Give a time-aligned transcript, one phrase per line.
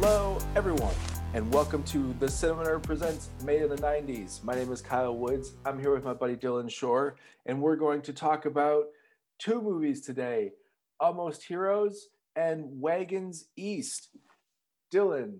[0.00, 0.94] Hello, everyone,
[1.34, 4.44] and welcome to The Cinema Presents Made in the 90s.
[4.44, 5.54] My name is Kyle Woods.
[5.66, 7.16] I'm here with my buddy Dylan Shore,
[7.46, 8.84] and we're going to talk about
[9.40, 10.52] two movies today
[11.00, 14.10] Almost Heroes and Wagons East.
[14.94, 15.38] Dylan,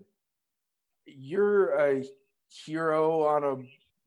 [1.05, 2.03] you're a
[2.49, 3.63] hero on a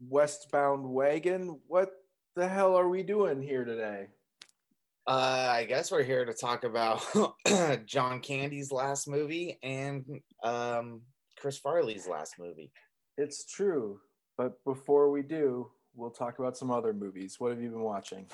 [0.06, 1.60] westbound wagon.
[1.66, 1.92] What
[2.36, 4.08] the hell are we doing here today?
[5.06, 7.02] Uh, I guess we're here to talk about
[7.86, 10.04] John Candy's last movie and
[10.44, 11.00] um,
[11.36, 12.70] Chris Farley's last movie.
[13.18, 13.98] It's true,
[14.38, 17.36] but before we do, we'll talk about some other movies.
[17.38, 18.26] What have you been watching?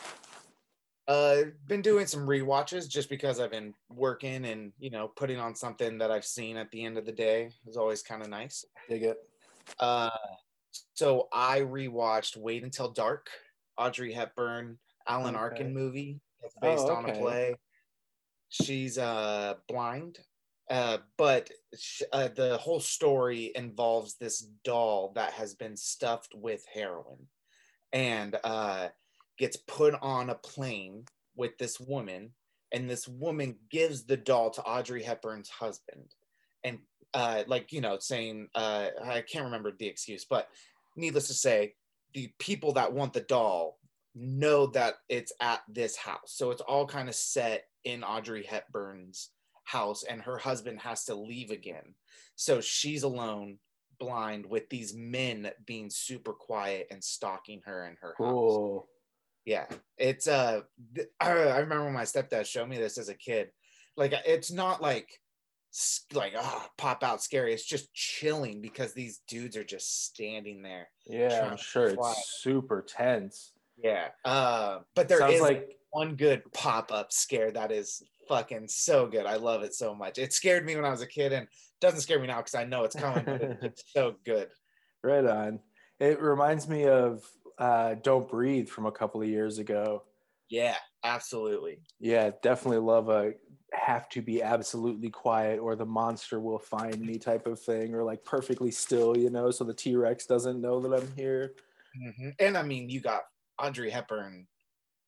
[1.08, 5.54] Uh, been doing some rewatches just because I've been working and you know putting on
[5.54, 8.62] something that I've seen at the end of the day is always kind of nice.
[8.90, 9.16] Dig it.
[9.80, 10.10] Uh,
[10.92, 13.30] so I rewatched Wait Until Dark,
[13.78, 14.78] Audrey Hepburn,
[15.08, 15.42] Alan Okay.
[15.42, 16.20] Arkin movie.
[16.42, 17.56] It's based Oh, on a play.
[18.50, 20.20] She's uh blind,
[20.70, 26.64] uh, but sh- uh, the whole story involves this doll that has been stuffed with
[26.72, 27.28] heroin,
[27.92, 28.88] and uh,
[29.38, 31.04] gets put on a plane
[31.36, 32.30] with this woman,
[32.72, 36.14] and this woman gives the doll to Audrey Hepburn's husband,
[36.64, 36.78] and
[37.12, 40.48] uh, like you know, saying uh, I can't remember the excuse, but
[40.96, 41.74] needless to say,
[42.14, 43.77] the people that want the doll
[44.18, 46.32] know that it's at this house.
[46.34, 49.30] So it's all kind of set in Audrey Hepburn's
[49.64, 51.94] house, and her husband has to leave again.
[52.34, 53.58] So she's alone,
[53.98, 58.28] blind, with these men being super quiet and stalking her in her house.
[59.44, 60.60] Yeah, it's uh,
[61.20, 63.48] I, remember when my stepdad showed me this as a kid.
[63.96, 65.08] Like, it's not like
[66.12, 67.52] like ah pop out scary.
[67.52, 70.88] It's just chilling because these dudes are just standing there.
[71.06, 73.52] Yeah, I'm sure it's super tense.
[73.82, 74.08] Yeah.
[74.24, 79.06] Uh, but there Sounds is like one good pop up scare that is fucking so
[79.06, 79.26] good.
[79.26, 80.18] I love it so much.
[80.18, 81.48] It scared me when I was a kid and
[81.80, 83.24] doesn't scare me now because I know it's coming.
[83.24, 84.48] But it's so good.
[85.02, 85.60] right on.
[86.00, 87.24] It reminds me of
[87.58, 90.04] uh, Don't Breathe from a couple of years ago.
[90.48, 91.80] Yeah, absolutely.
[92.00, 93.32] Yeah, definitely love a
[93.74, 98.02] have to be absolutely quiet or the monster will find me type of thing or
[98.02, 101.52] like perfectly still, you know, so the T Rex doesn't know that I'm here.
[102.02, 102.34] Mhm.
[102.38, 103.24] And I mean, you got
[103.58, 104.46] Audrey Hepburn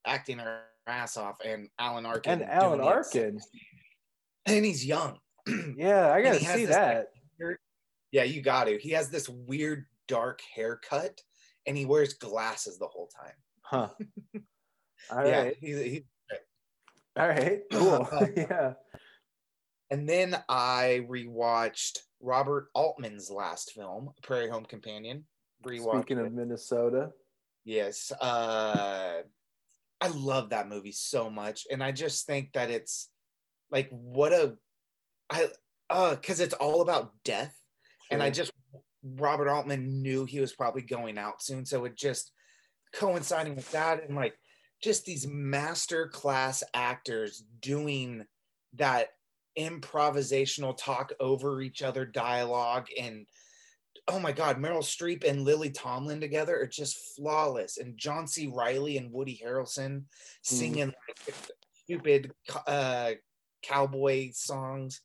[0.07, 2.43] acting her ass off, and Alan Arkin.
[2.43, 2.93] And Alan doing it.
[2.93, 3.41] Arkin.
[4.47, 5.19] and he's young.
[5.77, 7.07] Yeah, I gotta see like, that.
[8.13, 8.79] Yeah, you got to.
[8.79, 11.21] He has this weird dark haircut,
[11.67, 13.35] and he wears glasses the whole time.
[13.63, 13.89] Huh.
[15.11, 15.27] All right.
[15.27, 16.03] yeah, he's, he's
[17.17, 17.61] All right.
[17.73, 18.09] Cool.
[18.13, 18.73] Uh, yeah.
[19.91, 25.25] And then I rewatched Robert Altman's last film, Prairie Home Companion.
[25.67, 26.27] Rewatched Speaking it.
[26.27, 27.11] of Minnesota.
[27.65, 29.23] Yes, uh,
[30.01, 33.11] I love that movie so much, and I just think that it's
[33.71, 34.57] like what a
[35.29, 35.49] I
[35.89, 37.55] uh because it's all about death,
[38.11, 38.53] and I just
[39.03, 42.33] Robert Altman knew he was probably going out soon, so it just
[42.93, 44.35] coinciding with that and like
[44.83, 48.25] just these master class actors doing
[48.75, 49.09] that
[49.59, 53.27] improvisational talk over each other dialogue and
[54.09, 57.79] oh my god meryl streep and lily tomlin together are just flawless.
[57.79, 58.51] And john c.
[58.53, 60.05] Reilly and woody harrelson
[60.43, 61.35] singing like
[61.85, 62.33] stupid
[62.67, 63.13] uh,
[63.63, 65.01] cowboy songs.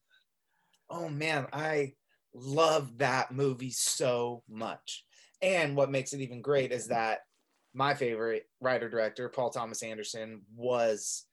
[0.90, 1.94] Oh man i
[2.34, 5.06] love that movie so much.
[5.42, 7.20] And what makes it even great is that
[7.74, 11.26] my favorite writer director paul thomas anderson was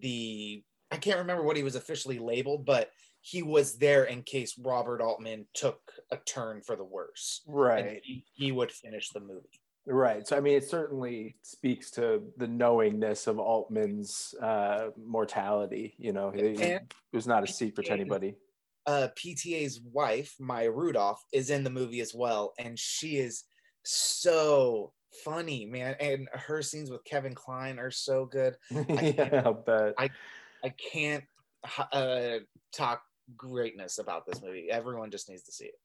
[0.00, 2.90] the i can't remember what he was officially labeled but
[3.22, 8.00] he was there in case robert altman took a turn for the worse and Right.
[8.04, 10.28] he, he would finish the movie Right.
[10.28, 15.94] So I mean, it certainly speaks to the knowingness of Altman's uh, mortality.
[15.98, 18.36] You know, it, And- it was not a secret to anybody.
[18.86, 23.44] uh, PTA's wife, Maya Rudolph, is in the movie as well, and she is
[23.82, 24.92] so
[25.24, 25.96] funny, man.
[25.98, 28.56] And her scenes with Kevin Kline are so good.
[28.70, 29.94] I yeah, I'll bet.
[29.98, 31.24] I can't
[31.92, 32.38] uh,
[32.72, 33.02] talk
[33.36, 34.68] greatness about this movie.
[34.70, 35.78] Everyone just needs to see it.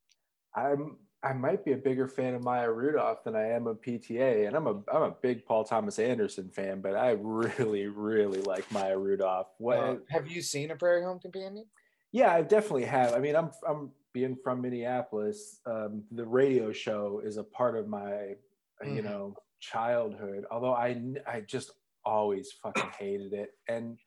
[0.56, 4.48] I'm I might be a bigger fan of Maya Rudolph than I am of PTA,
[4.48, 8.70] and I'm a I'm a big Paul Thomas Anderson fan, but I really really like
[8.72, 9.48] Maya Rudolph.
[9.58, 9.78] What?
[9.78, 11.66] Uh, have you seen A Prairie Home Companion?
[12.12, 13.14] yeah, I definitely have.
[13.14, 15.60] I mean, I'm I'm being from Minneapolis.
[15.66, 18.36] Um, the radio show is a part of my
[18.84, 19.04] you Mhm.
[19.04, 20.46] know childhood.
[20.52, 21.72] Although I I just
[22.06, 23.98] always fucking hated it, and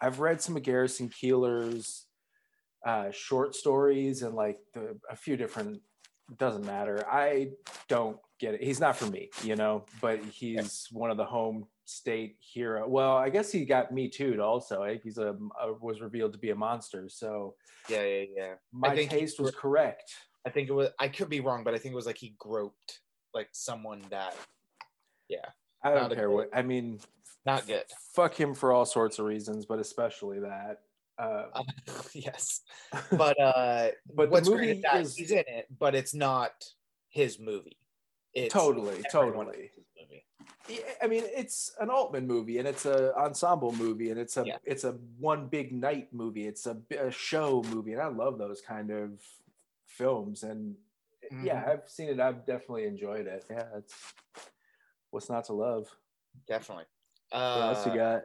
[0.00, 2.06] I've read some of Garrison Keillor's
[2.86, 5.80] uh, short stories and like the, a few different.
[6.38, 7.06] Doesn't matter.
[7.08, 7.50] I
[7.88, 8.62] don't get it.
[8.62, 12.88] He's not for me, you know, but he's one of the home state hero.
[12.88, 14.40] Well, I guess he got me too.
[14.42, 17.08] Also, he's a, a was revealed to be a monster.
[17.08, 17.54] So
[17.88, 18.54] Yeah, yeah, yeah.
[18.72, 20.14] my taste was correct.
[20.44, 20.88] I think it was.
[20.98, 23.00] I could be wrong, but I think it was like he groped
[23.32, 24.34] like someone that
[25.28, 25.38] yeah.
[25.84, 26.50] I don't care good- what.
[26.52, 26.98] I mean,
[27.44, 27.84] not good.
[28.14, 30.80] fuck him for all sorts of reasons, but especially that.
[31.18, 31.62] Uh, Uh,
[32.12, 32.60] yes,
[33.12, 36.14] but uh, but what's the great movie is that is he's in it, but it's
[36.14, 36.64] not
[37.08, 37.78] his movie.
[38.34, 39.44] It's totally, totally.
[39.46, 39.70] movie.
[40.68, 44.44] Yeah, I mean, it's an Altman movie, and it's a ensemble movie, and it's a
[44.44, 44.58] Yeah.
[44.64, 46.46] it's a one big night movie.
[46.46, 49.22] It's a, a show movie, and I love those kind of
[49.86, 50.42] films.
[50.42, 50.76] And
[51.42, 51.68] yeah, Mhm.
[51.68, 52.20] I've seen it.
[52.20, 53.44] I've definitely enjoyed it.
[53.48, 53.94] Yeah, it's
[55.10, 55.88] what's not to love.
[56.46, 56.84] definitely.
[57.30, 58.22] What Uh, else you got?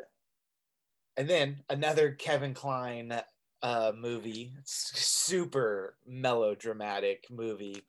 [1.18, 3.22] And then another Kevin Kline
[3.62, 7.84] uh, movie, super melodramatic movie,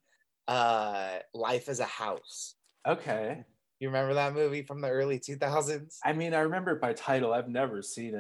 [0.49, 2.57] uh, Life as a House.
[2.87, 3.45] Okay.
[3.81, 5.99] You remember that movie from the early 2000s?
[6.05, 7.33] I mean, I remember it by title.
[7.33, 8.15] I've never seen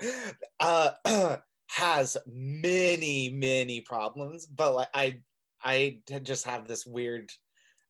[0.00, 0.34] it.
[0.60, 1.36] uh,
[1.68, 5.20] has many, many problems, but like I,
[5.62, 7.30] I just have this weird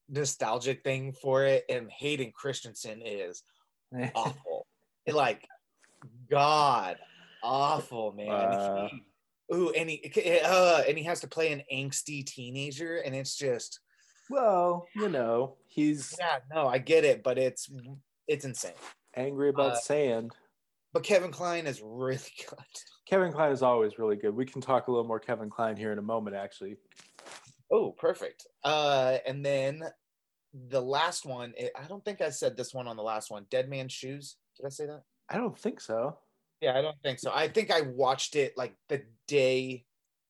[0.09, 3.43] nostalgic thing for it, and Hayden Christensen is
[4.15, 4.67] awful.
[5.07, 5.47] Like,
[6.31, 6.99] God,
[7.43, 8.55] awful, man.
[8.55, 8.89] Uh.
[8.89, 9.05] He-
[9.55, 13.81] ooh, and he, uh, and he has to play an angsty teenager, and it's just,
[14.31, 17.71] well, you know, he's yeah, no, I get it, but it's,
[18.29, 18.73] it's insane.
[19.15, 20.33] angry about Uh, sand.
[20.93, 22.59] But Kevin Kline is really good.
[23.07, 24.35] Kevin Kline is always really good.
[24.35, 26.77] We can talk a little more Kevin Kline here in a moment, actually.
[27.71, 28.47] Oh, perfect.
[28.63, 29.83] Uh, and then
[30.69, 33.47] the last one, it, I don't think I said this one on the last one.
[33.51, 34.37] Dead Man's Shoes.
[34.57, 35.03] Did I say that?
[35.29, 36.19] I don't think so.
[36.61, 37.33] Yeah, I don't think so.
[37.35, 39.85] I think I watched it like the day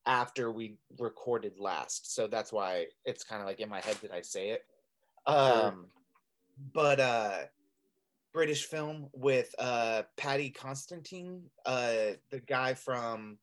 [0.05, 3.99] after we recorded last, so that's why it's kind of like in my head.
[4.01, 4.63] Did I say it?
[5.27, 5.87] Um,
[6.73, 7.37] but uh,
[8.33, 13.37] British film with uh Paddy Considine, uh, the guy from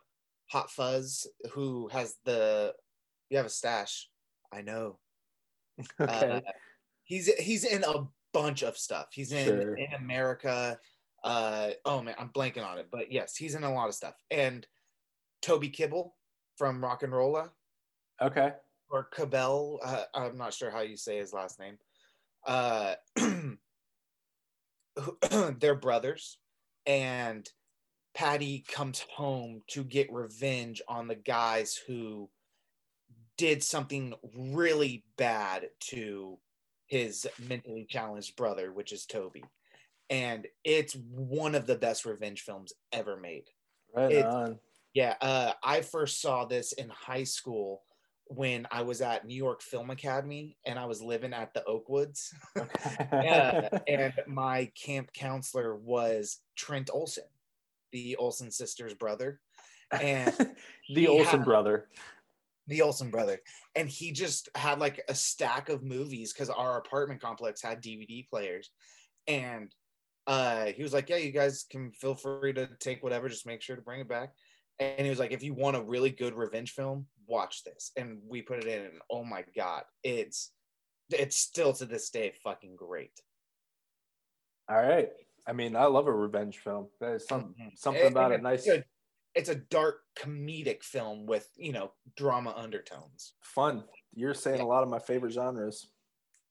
[0.50, 2.75] Hot Fuzz, who has the
[3.29, 4.09] you have a stash.
[4.53, 4.99] I know.
[5.99, 6.43] Okay.
[6.47, 6.50] Uh,
[7.11, 9.09] he's he's in a bunch of stuff.
[9.12, 9.75] He's in Sure.
[9.75, 10.79] in America.
[11.23, 14.15] Uh, oh man, I'm blanking on it, but yes, he's in a lot of stuff.
[14.31, 14.67] And
[15.43, 16.15] Toby Kibble
[16.57, 17.51] from Rock and Rolla
[18.23, 18.53] okay.
[18.89, 19.81] or Cabell.
[19.85, 21.77] Uh, I'm not sure how you say his last name.
[22.47, 22.95] Uh,
[25.59, 26.39] they're brothers,
[26.87, 27.47] and
[28.15, 32.31] Paddy comes home to get revenge on the guys who
[33.37, 36.39] did something really bad to
[36.90, 39.44] his mentally challenged brother, which is Toby.
[40.10, 43.44] And it's one of the best revenge films ever made.
[43.94, 44.58] Right It's- on.
[44.92, 47.82] Yeah, uh, I first saw this in high school
[48.26, 52.34] when I was at New York Film Academy and I was living at the Oakwoods.
[53.12, 57.22] yeah, and my camp counselor was Trent Olsen,
[57.92, 59.40] the Olsen sisters' brother,
[59.92, 60.34] and
[60.92, 61.88] the Olsen had- brother.
[62.70, 63.38] The Olsen brother.
[63.75, 68.26] And he just had like a stack of movies because our apartment complex had DVD
[68.28, 68.70] players.
[69.26, 69.75] And
[70.26, 73.61] uh, he was like, Yeah, you guys can feel free to take whatever, just make
[73.61, 74.32] sure to bring it back.
[74.78, 77.90] And he was like, If you want a really good revenge film, watch this.
[77.96, 80.52] And we put it in, and oh my God, it's
[81.11, 83.11] it's still to this day fucking great.
[84.69, 85.11] All right.
[85.46, 86.87] I mean, I love a revenge film.
[87.00, 87.76] There's some Mhm.
[87.76, 88.85] something about and it nice, a,
[89.34, 93.34] it's a dark comedic film with, you know, drama undertones.
[93.42, 93.84] fun.
[94.14, 94.64] You're saying Yeah.
[94.64, 95.90] a lot of my favorite genres.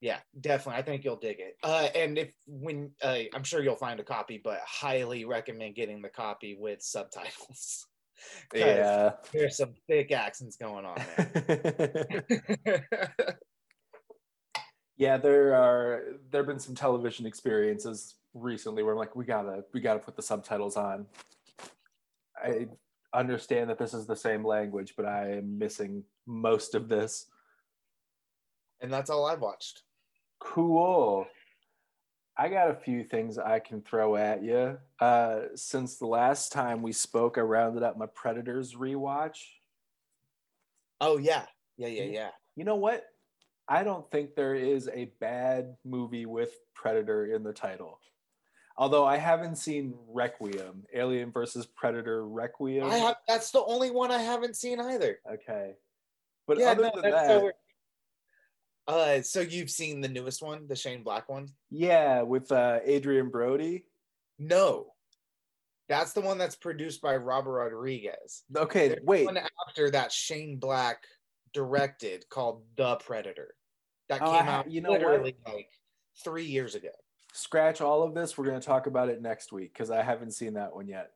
[0.02, 0.80] Yeah, definitely.
[0.80, 1.58] I think you'll dig it.
[1.62, 6.02] Uh, and if when uh, I'm sure you'll find a copy, but highly recommend getting
[6.02, 7.86] the copy with subtitles
[8.54, 9.14] Yeah.
[9.34, 12.26] there's some thick accents going on there.
[14.98, 19.64] yeah, there are there have been some television experiences recently where I'm like, we gotta
[19.74, 21.08] we gotta put the subtitles on.
[22.44, 22.68] I
[23.14, 27.26] understand that this is the same language, but I am missing most of this.
[28.82, 29.84] and that's all I've watched.
[30.40, 31.28] Cool.
[32.38, 34.78] I got a few things I can throw at you.
[35.02, 39.40] Uh, since the last time we spoke, I rounded up my Predators rewatch.
[41.02, 41.44] Oh yeah,
[41.78, 42.30] yeah, yeah, yeah.
[42.56, 43.06] You know what?
[43.68, 48.00] I don't think there is a bad movie with Predator in the title.
[48.80, 52.86] Although I haven't seen Requiem, Alien versus Predator Requiem.
[52.90, 53.18] I have.
[53.28, 55.20] That's the only one I haven't seen either.
[55.32, 55.74] okay.
[56.48, 57.52] But yeah, other no, than that's that, so.
[58.88, 61.50] Uh, so you've seen the newest one, the Shane Black one?
[61.70, 63.84] yeah, with uh, Adrien Brody.
[64.40, 64.94] No,
[65.90, 68.44] that's the one that's produced by Robert Rodriguez.
[68.56, 69.26] Okay, There's wait.
[69.26, 71.04] one after that Shane Black
[71.54, 73.54] directed called The Predator.
[74.08, 75.02] that Oh, came ha- out you know what?
[75.02, 75.70] literally like
[76.24, 76.90] three years ago.
[77.34, 78.38] Scratch all of this.
[78.38, 81.12] We're going to talk about it next week because I haven't seen that one yet.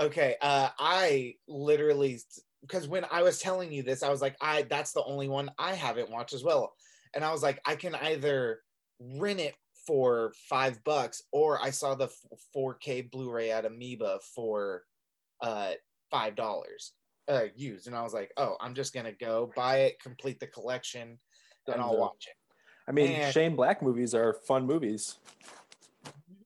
[0.00, 2.20] Okay, uh, I literally
[2.62, 5.50] because when I was telling you this, I was like, I that's the only one
[5.58, 6.74] I haven't watched as well,
[7.14, 8.60] and I was like, I can either
[8.98, 9.54] rent it
[9.86, 12.08] for five bucks or I saw the
[12.56, 14.82] 4K Blu-ray at Amoeba for
[15.42, 15.72] uh
[16.10, 16.92] five dollars
[17.28, 20.46] uh used, and I was like, oh, I'm just gonna go buy it, complete the
[20.46, 21.18] collection,
[21.68, 22.36] and I'll watch it.
[22.86, 25.18] I mean, And- Shane Black movies are fun movies.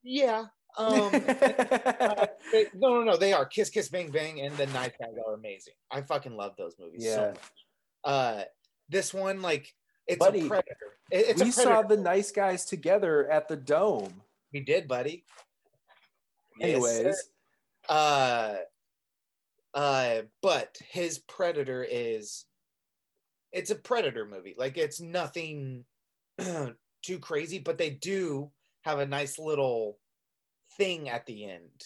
[0.02, 0.46] Yeah.
[0.76, 1.10] Um, uh,
[2.52, 3.16] they- no, no, no.
[3.16, 5.74] They are Kiss Kiss Bang Bang and The Nice Guys are amazing.
[5.90, 7.26] I fucking love those movies so Yeah.
[7.28, 7.38] much.
[8.04, 8.42] Uh,
[8.88, 9.74] this one, like,
[10.06, 10.96] it's Buddy, a predator.
[11.10, 14.22] It- it's we a saw the nice guys together at the dome.
[14.52, 15.24] We did, buddy.
[16.60, 17.30] Anyways,
[17.88, 18.56] uh,
[19.74, 22.46] uh, but his predator is.
[23.52, 24.54] It's a predator movie.
[24.58, 25.84] Like, it's nothing
[27.02, 28.50] too crazy, but they do
[28.82, 29.98] have a nice little
[30.76, 31.84] thing at the end.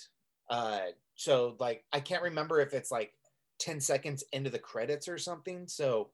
[0.51, 0.81] Uh,
[1.15, 3.13] so like I can't remember if it's like
[3.61, 5.67] 10 seconds into the credits or something.
[5.69, 6.11] So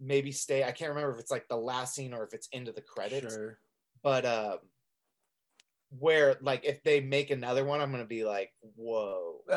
[0.00, 0.64] maybe stay.
[0.64, 3.34] I can't remember if it's like the last scene or if it's into the credits.
[3.34, 3.58] sure.
[4.02, 4.58] But uh
[5.98, 9.34] where like if they make another one, I'm gonna be like, whoa.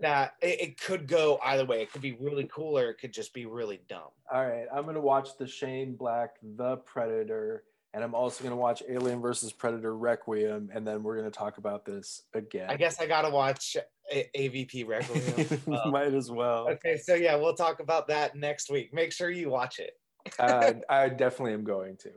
[0.00, 1.82] That it, it could go either way.
[1.82, 4.10] It could be really cool or it could just be really dumb.
[4.32, 8.82] All right, I'm gonna watch the Shane Black The Predator, and I'm also gonna watch
[8.88, 12.66] Alien versus Predator Requiem, and then we're gonna talk about this again.
[12.68, 13.76] I guess I gotta watch
[14.12, 15.60] A- AVP Requiem.
[15.72, 16.68] Uh, Might as well.
[16.70, 18.92] okay, so yeah, we'll talk about that next week.
[18.92, 19.92] Make sure you watch it.
[20.38, 22.10] uh, I definitely am going to.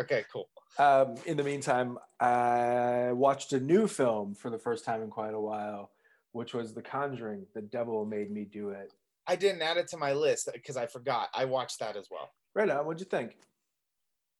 [0.00, 0.48] Okay, cool.
[0.78, 5.34] Um, in the meantime, I watched a new film for the first time in quite
[5.34, 5.90] a while,
[6.32, 7.46] which was The Conjuring.
[7.54, 8.92] The Devil Made Me Do It.
[9.26, 11.28] I didn't add it to my list because I forgot.
[11.34, 12.30] I watched that as well.
[12.54, 12.86] Right on.
[12.86, 13.36] What'd you think?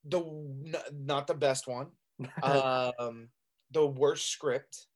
[0.05, 1.89] The n- not the best one.
[2.43, 3.29] Um,
[3.71, 4.87] the worst script,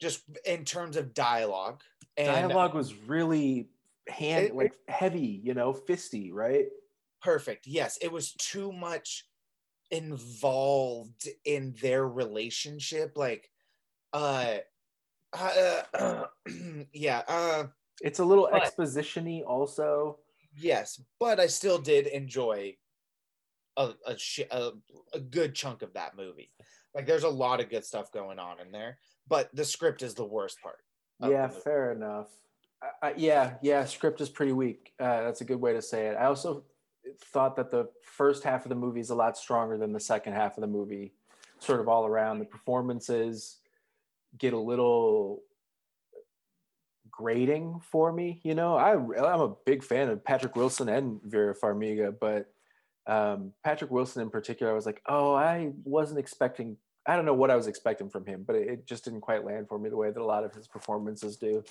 [0.00, 1.80] just in terms of dialogue.
[2.16, 3.70] And Dialogue was really
[4.08, 6.66] hand It- like heavy, you know, fisty, right?
[7.22, 7.68] perfect.
[7.68, 9.24] Yes, it was too much
[9.92, 13.16] involved in their relationship.
[13.16, 13.48] Like,
[14.12, 14.56] uh,
[15.32, 16.24] uh
[16.92, 17.64] yeah, uh,
[18.00, 20.18] It's a little But- exposition-y also.
[20.58, 22.76] yes, but I still did enjoy
[23.76, 24.72] a a, shi- a
[25.14, 26.50] a good chunk of that movie.
[26.94, 30.14] Like, there's a lot of good stuff going on in there, but the script is
[30.14, 30.78] the worst part.
[31.20, 32.28] Yeah, fair enough.
[33.00, 34.92] I, yeah, yeah, script is pretty weak.
[34.98, 36.16] Uh, that's a good way to say it.
[36.16, 36.64] I also
[37.20, 40.34] thought that the first half of the movie is a lot stronger than the second
[40.34, 41.14] half of the movie,
[41.58, 42.38] sort of all around.
[42.38, 43.58] The performances
[44.38, 45.42] get a little
[47.10, 48.40] grating for me.
[48.42, 52.46] You know, I I'm a big fan of Patrick Wilson and Vera Farmiga, but
[53.06, 56.76] um, Patrick Wilson in particular, I was like, oh, I wasn't expecting.
[57.06, 59.44] I don't know what I was expecting from him, but it, it just didn't quite
[59.44, 61.64] land for me the way that a lot of his performances do.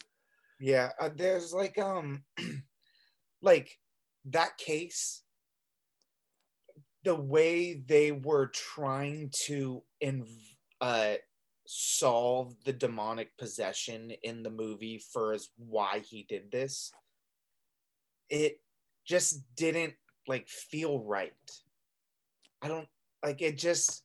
[0.60, 2.24] Yeah, uh, there's like um
[3.42, 3.78] like
[4.26, 5.24] that case
[7.04, 9.84] the way they were trying to
[10.82, 11.16] uh
[11.68, 16.92] solve the demonic possession in the movie for as why he did this
[18.30, 18.62] it
[19.06, 19.96] just didn't
[20.28, 21.34] like feel right
[22.62, 22.88] i don't
[23.24, 24.04] like it just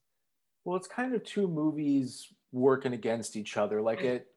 [0.65, 3.83] Well, it's kind of two movies working against each other.
[3.83, 4.29] Like it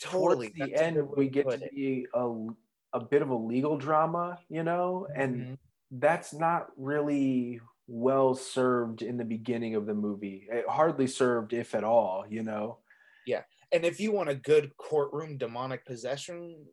[0.00, 2.48] totally towards the that's end, we get to be a
[2.94, 5.58] a bit of a legal drama, you know, and Mhm.
[5.92, 10.46] that's not really well served in the beginning of the movie.
[10.50, 12.78] It hardly served, if at all, you know.
[13.26, 13.42] Yeah.
[13.72, 16.66] And if you want a good courtroom demonic possession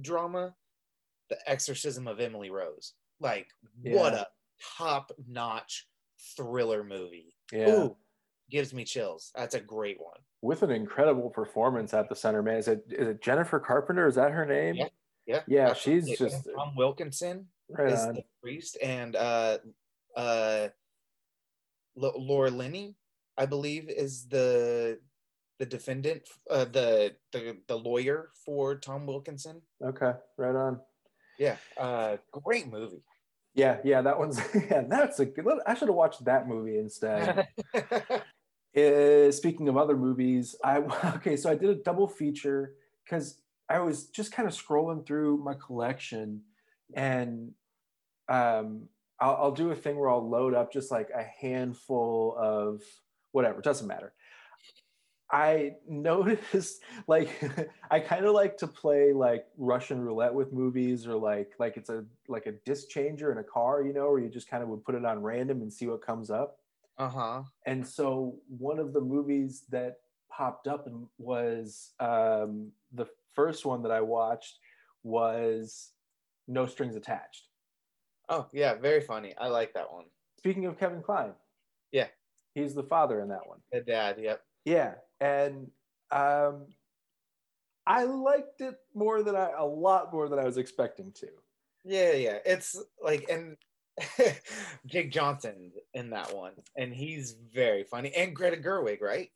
[0.00, 0.54] drama,
[1.30, 2.94] The Exorcism of Emily Rose.
[3.20, 3.46] Like,
[3.82, 4.26] what a
[4.78, 5.86] top notch
[6.36, 7.34] thriller movie.
[7.52, 7.70] Yeah.
[7.70, 7.96] Ooh,
[8.50, 9.32] gives me chills.
[9.34, 10.18] That's a great one.
[10.42, 12.56] With an incredible performance at the center, man.
[12.58, 14.06] Is it is it Jennifer Carpenter?
[14.06, 14.74] Is that her name?
[14.76, 14.88] Yeah,
[15.26, 15.40] Yeah.
[15.46, 18.14] Yeah, she's just- Tom Wilkinson Right is on.
[18.14, 19.58] the priest, and uh,
[20.16, 20.68] uh,
[22.00, 22.96] L- Laura Linney,
[23.36, 25.00] I believe, is the
[25.58, 29.62] the defendant, uh, the the the lawyer for Tom Wilkinson.
[29.82, 30.80] Okay, right on.
[31.38, 33.02] Yeah, uh, great movie.
[33.54, 35.46] Yeah, yeah, that one's yeah, that's a good.
[35.66, 37.46] I should have watched that movie instead.
[38.76, 40.78] Uh, speaking of other movies, I
[41.16, 45.38] okay, so I did a double feature because I was just kind of scrolling through
[45.38, 46.42] my collection,
[46.94, 47.52] and
[48.28, 48.88] um,
[49.20, 52.82] I'll, I'll do a thing where I'll load up just like a handful of
[53.32, 54.12] whatever, doesn't matter.
[55.30, 57.30] I noticed like
[57.90, 61.90] I kind of like to play like Russian roulette with movies or like like it's
[61.90, 64.68] a like a disc changer in a car, you know, where you just kind of
[64.68, 66.58] would put it on random and see what comes up.
[66.98, 67.42] Uh-huh.
[67.66, 69.96] And so one of the movies that
[70.30, 74.58] popped up and was um, the first one that I watched
[75.02, 75.90] was
[76.48, 77.48] No Strings Attached.
[78.28, 79.34] Oh, yeah, very funny.
[79.38, 80.04] I like that one.
[80.38, 81.32] Speaking of Kevin Kline.
[81.92, 82.08] Yeah.
[82.54, 83.58] He's the father in that one.
[83.72, 84.42] The dad, yep.
[84.64, 84.94] Yeah.
[85.20, 85.68] And
[86.10, 86.66] um
[87.86, 91.28] I liked it more than I a lot more than I was expecting to.
[91.84, 92.38] Yeah, yeah.
[92.44, 93.56] It's like and
[94.86, 98.12] Jake Johnson in that one, and he's very funny.
[98.14, 99.30] And Greta Gerwig, right?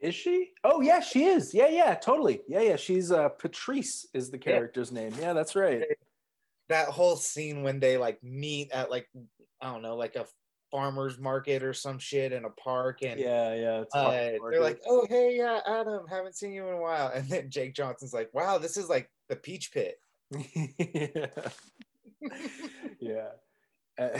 [0.00, 0.50] Is she?
[0.64, 1.54] Oh yeah, she is.
[1.54, 2.42] Yeah, yeah, totally.
[2.48, 2.76] Yeah, yeah.
[2.76, 5.00] She's uh Patrice is the character's yeah.
[5.00, 5.14] name.
[5.20, 5.84] Yeah, that's right.
[6.68, 9.08] That whole scene when they like meet at like
[9.60, 10.26] I don't know, like a
[10.70, 14.80] farmers market or some shit in a park and yeah yeah It's uh, they're like
[14.88, 17.10] oh hey yeah adam haven't seen you in a while.
[17.14, 20.00] And then jake johnson's like wow this is like the peach pit.
[20.92, 21.26] Yeah.
[23.00, 23.28] Yeah
[23.98, 24.18] uh,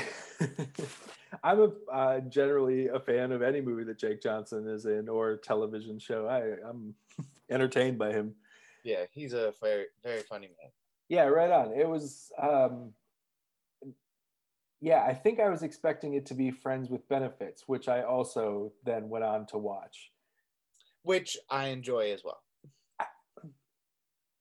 [1.44, 5.36] i'm a uh, generally a fan of any movie that jake johnson is in or
[5.36, 6.26] television show.
[6.26, 6.94] I i'm
[7.50, 8.34] entertained by him.
[8.84, 10.70] Yeah he's a very very funny man
[11.08, 12.92] yeah right on it was um
[14.80, 18.72] yeah, I think I was expecting it to be Friends with Benefits, which I also
[18.84, 20.12] then went on to watch.
[21.02, 22.42] Which I enjoy as well.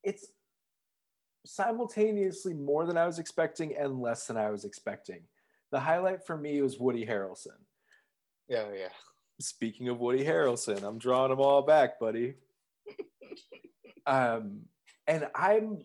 [0.04, 0.28] It's
[1.46, 5.22] simultaneously more than I was expecting and less than I was expecting.
[5.72, 7.58] The highlight for me was Woody Harrelson.
[8.48, 8.90] Yeah, yeah.
[9.40, 12.36] Speaking of Woody Harrelson, I'm drawing them all back, buddy.
[14.06, 14.62] um,
[15.08, 15.80] and I'm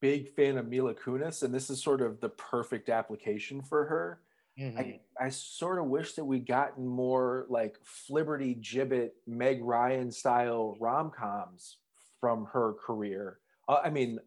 [0.00, 4.20] big fan of Mila Kunis, and this is sort of the perfect application for her.
[4.58, 4.78] Mm-hmm.
[4.78, 10.76] I, I sort of wish that we'd gotten more like Flibberty Gibbet, Meg Ryan style
[10.80, 11.76] rom coms
[12.20, 13.38] from her career.
[13.68, 14.18] Uh, I mean,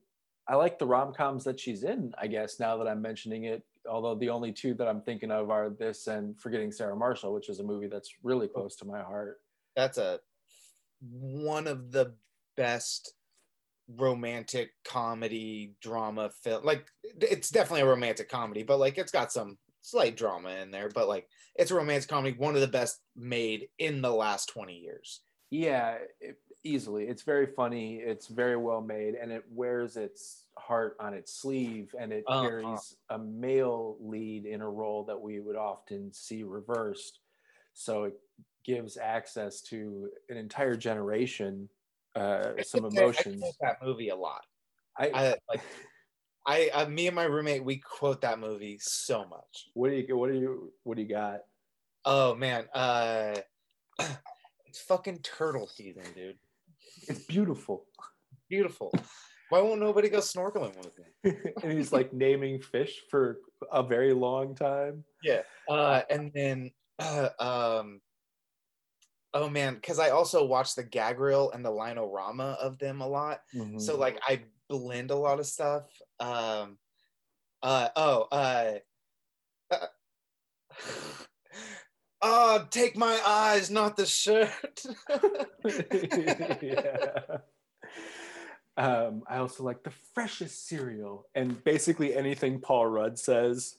[0.48, 3.64] I like the rom coms that she's in, I guess, now that I'm mentioning it.
[3.90, 7.50] Although the only two that I'm thinking of are this and Forgetting Sarah Marshall, which
[7.50, 8.60] is a movie that's really oh.
[8.60, 9.42] close to my heart.
[9.76, 10.20] That's a
[11.02, 12.14] one of the
[12.56, 13.14] best
[13.98, 19.58] romantic comedy drama film like it's definitely a romantic comedy but like it's got some
[19.82, 23.68] slight drama in there but like it's a romance comedy one of the best made
[23.78, 25.22] in the last 20 years.
[25.52, 27.04] Yeah it, easily.
[27.04, 31.94] It's very funny it's very well made and it wears its heart on its sleeve
[32.00, 36.44] and it uh, carries a male lead in a role that we would often see
[36.44, 37.20] reversed.
[37.74, 38.14] So it
[38.64, 41.68] gives access to an entire generation
[42.16, 43.44] uh, some emotions.
[43.44, 44.42] I, that movie a lot.
[44.98, 45.62] I, I like.
[46.46, 49.70] I, uh, me and my roommate, we quote that movie so much.
[49.74, 51.40] What do you, what do you, what do you got?
[52.06, 53.36] Oh man, uh,
[54.66, 56.38] it's fucking turtle season, dude.
[57.08, 57.86] It's beautiful.
[58.50, 58.94] Beautiful.
[59.50, 61.34] Why won't nobody go snorkeling with me?
[61.64, 63.38] and he's like naming fish for
[63.72, 65.04] a very long time.
[65.24, 65.42] Yeah.
[65.70, 68.02] Uh, and then, uh, um,
[69.34, 73.08] Oh man, because I also watch the gag reel and the linorama of them a
[73.08, 73.42] lot.
[73.56, 73.80] Mm-hmm.
[73.80, 75.84] So like I blend a lot of stuff.
[76.20, 76.78] Um
[77.62, 78.74] uh oh uh,
[79.72, 79.88] uh
[82.26, 84.86] Oh, take my eyes, not the shirt.
[86.62, 87.20] yeah.
[88.78, 93.76] Um, I also like the freshest cereal and basically anything Paul Rudd says.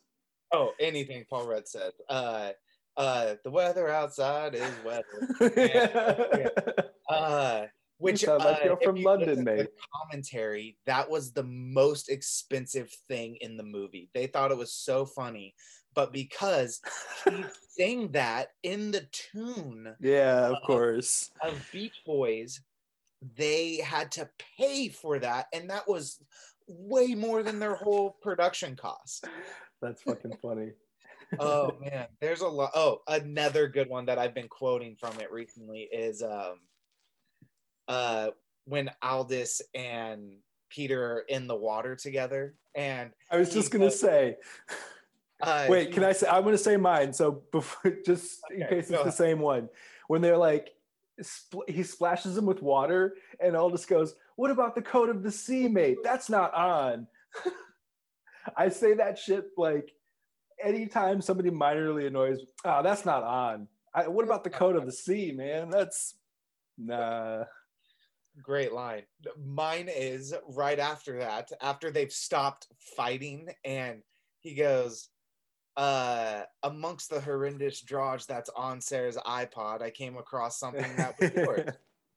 [0.53, 1.93] Oh, anything Paul Rudd said.
[2.07, 2.51] Uh,
[2.97, 6.53] uh, the weather outside is weather.
[7.09, 7.63] uh,
[7.99, 9.69] which like uh, you're from London, mate.
[10.03, 14.11] Commentary that was the most expensive thing in the movie.
[14.15, 15.55] They thought it was so funny,
[15.95, 16.81] but because
[17.25, 17.45] he
[17.79, 22.61] sang that in the tune, yeah, of, of course, of Beach Boys,
[23.37, 24.29] they had to
[24.59, 26.21] pay for that, and that was
[26.67, 29.27] way more than their whole production cost.
[29.83, 30.73] That's fucking funny
[31.39, 32.71] oh man, there's a lot.
[32.75, 36.61] Oh, another good one that I've been quoting from it recently is um,
[37.89, 38.29] uh,
[38.67, 40.37] when Aldous and
[40.71, 44.37] Peter are in the water together, and I was just gonna say.
[45.43, 46.27] Uh, Wait, can I say?
[46.29, 47.13] I'm gonna say mine.
[47.13, 49.69] So before, just okay, in case it's the same one,
[50.07, 50.71] when they're like,
[51.21, 55.33] spl- he splashes them with water, and Aldous goes, "What about the code of the
[55.33, 55.99] sea, mate?
[56.03, 57.09] That's not on."
[58.57, 59.93] I say that shit like
[60.65, 63.69] anytime somebody minorly annoys, oh, that's not on.
[63.95, 65.71] I, what about the code of the sea, man?
[65.71, 66.15] That's
[66.79, 67.45] nah.
[68.43, 69.03] Great line.
[69.45, 74.03] Mine is right after that, after they've stopped fighting, and
[74.41, 75.09] he goes,
[75.77, 81.33] uh amongst the horrendous drawage that's on Sarah's iPod, I came across something that was
[81.37, 81.71] yours.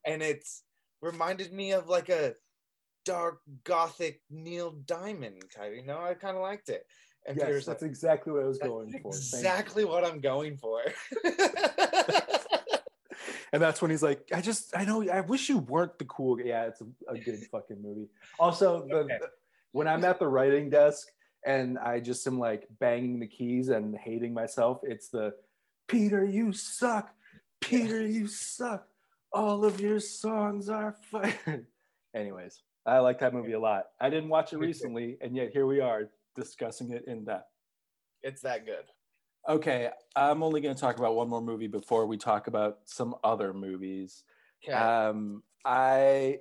[0.05, 0.63] and it's
[1.01, 2.33] reminded me of like a
[3.05, 5.73] dark gothic Neil Diamond type.
[5.75, 6.85] You know, I kind of liked it.
[7.27, 9.09] And yes, that's like, exactly what I was going for.
[9.09, 10.81] Exactly what I'm going for.
[13.51, 16.39] and that's when he's like, I just, I know, I wish you weren't the cool.
[16.39, 18.07] Yeah, it's a, a good fucking movie.
[18.39, 19.17] Also, the, okay.
[19.19, 19.27] the,
[19.73, 21.09] when I'm at the writing desk
[21.45, 25.33] and I just am like banging the keys and hating myself, it's the
[25.89, 27.13] Peter, you suck.
[27.59, 28.87] Peter, you suck.
[29.33, 31.65] All of your songs are fire.
[32.15, 33.87] Anyways, I like that movie a lot.
[33.99, 37.49] I didn't watch it recently, and yet here we are discussing it in depth.
[38.21, 38.85] It's that good.
[39.49, 43.15] Okay, I'm only going to talk about one more movie before we talk about some
[43.23, 44.23] other movies.
[44.63, 44.75] Okay.
[44.75, 46.39] Um, I,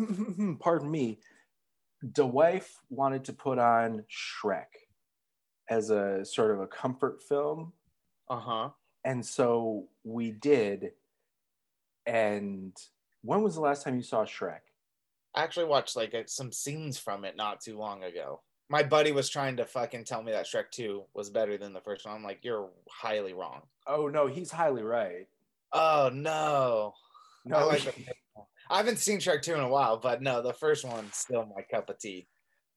[0.60, 1.20] pardon me,
[2.02, 4.66] the wife wanted to put on Shrek
[5.70, 7.72] as a sort of a comfort film.
[8.28, 8.68] Uh huh.
[9.04, 10.90] And so we did.
[12.06, 12.76] And
[13.22, 14.60] when was the last time you saw Shrek?
[15.34, 18.40] I actually watched like some scenes from it not too long ago
[18.72, 21.80] my buddy was trying to fucking tell me that Shrek 2 was better than the
[21.82, 22.14] first one.
[22.14, 23.60] I'm like, you're highly wrong.
[23.86, 25.28] Oh no, he's highly right.
[25.74, 26.94] Oh no.
[27.44, 27.94] No, I, like
[28.70, 31.60] I haven't seen Shrek 2 in a while, but no, the first one's still my
[31.60, 32.26] cup of tea.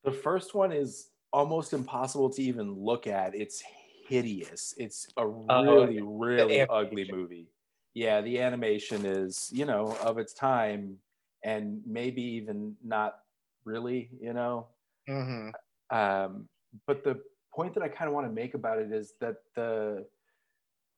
[0.03, 3.33] The first one is almost impossible to even look at.
[3.33, 3.63] It's
[4.05, 4.73] hideous.
[4.77, 7.47] It's a oh, really, uh, really ugly movie.
[7.93, 10.97] Yeah, the animation is, you know, of its time
[11.45, 13.19] and maybe even not
[13.63, 14.67] really, you know.
[15.07, 15.51] Mm-hmm.
[15.89, 16.47] Um,
[16.87, 17.21] but the
[17.53, 20.05] point that I kind of want to make about it is that the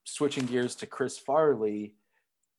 [0.03, 1.93] switching gears to Chris Farley,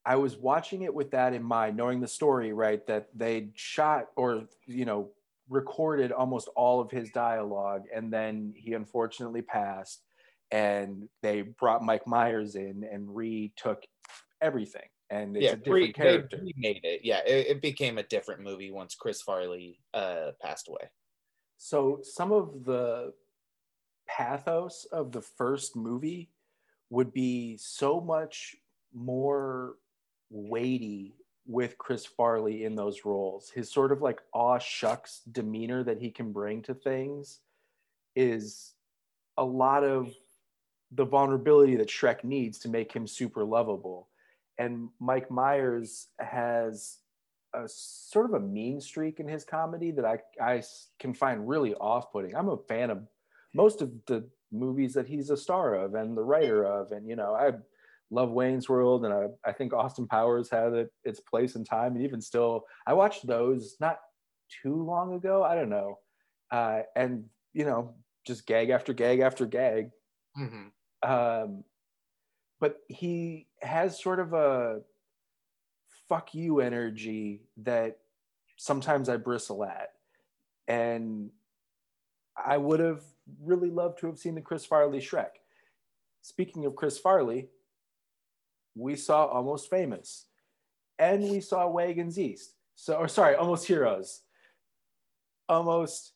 [0.05, 2.87] I was watching it with that in mind, knowing the story, right?
[2.87, 5.11] That they shot or, you know,
[5.49, 10.03] recorded almost all of his dialogue and then he unfortunately passed
[10.51, 13.83] and they brought Mike Myers in and retook
[14.43, 16.37] everything and it's yeah, a different re- character.
[16.37, 17.01] They remade it.
[17.03, 20.91] Yeah, it, it, became a different movie once Chris Farley uh, passed away.
[21.59, 23.13] So some of the
[24.09, 26.31] pathos of the first movie
[26.89, 28.57] would be so much
[28.95, 29.75] more
[30.31, 31.17] weighty
[31.47, 33.51] with Chris Farley in those roles.
[33.51, 37.41] His sort of like aw shucks demeanor that he can bring to things
[38.15, 38.75] is
[39.37, 40.15] a lot of
[40.93, 44.09] the vulnerability that Shrek needs to make him super lovable.
[44.59, 46.99] And Mike Myers has
[47.55, 50.63] a sort of a mean streak in his comedy that I I
[50.99, 52.35] can find really off-putting.
[52.35, 53.07] I'm a fan of
[53.55, 57.17] most of the movies that he's a star of and the writer of, and you
[57.17, 57.53] know I
[58.11, 61.95] love Wayne's World, and I, I think Austin Powers had it, its place in time,
[61.95, 63.99] and even still, I watched those not
[64.63, 65.43] too long ago.
[65.43, 65.99] I don't know,
[66.51, 67.95] uh, and you know
[68.27, 69.91] just gag after gag after gag.
[70.39, 71.11] Mm-hmm.
[71.11, 71.65] Um,
[72.61, 74.81] but he has sort of a
[76.09, 77.99] fuck you energy that
[78.57, 79.93] sometimes I bristle at.
[80.67, 81.31] And
[82.37, 83.03] I would have
[83.43, 85.31] really loved to have seen the Chris Farley Shrek.
[86.23, 87.49] Speaking of Chris Farley,
[88.75, 90.27] we saw Almost Famous
[90.99, 92.55] and we saw Wagons East.
[92.75, 94.23] So, or sorry, Almost Heroes.
[95.49, 96.13] Almost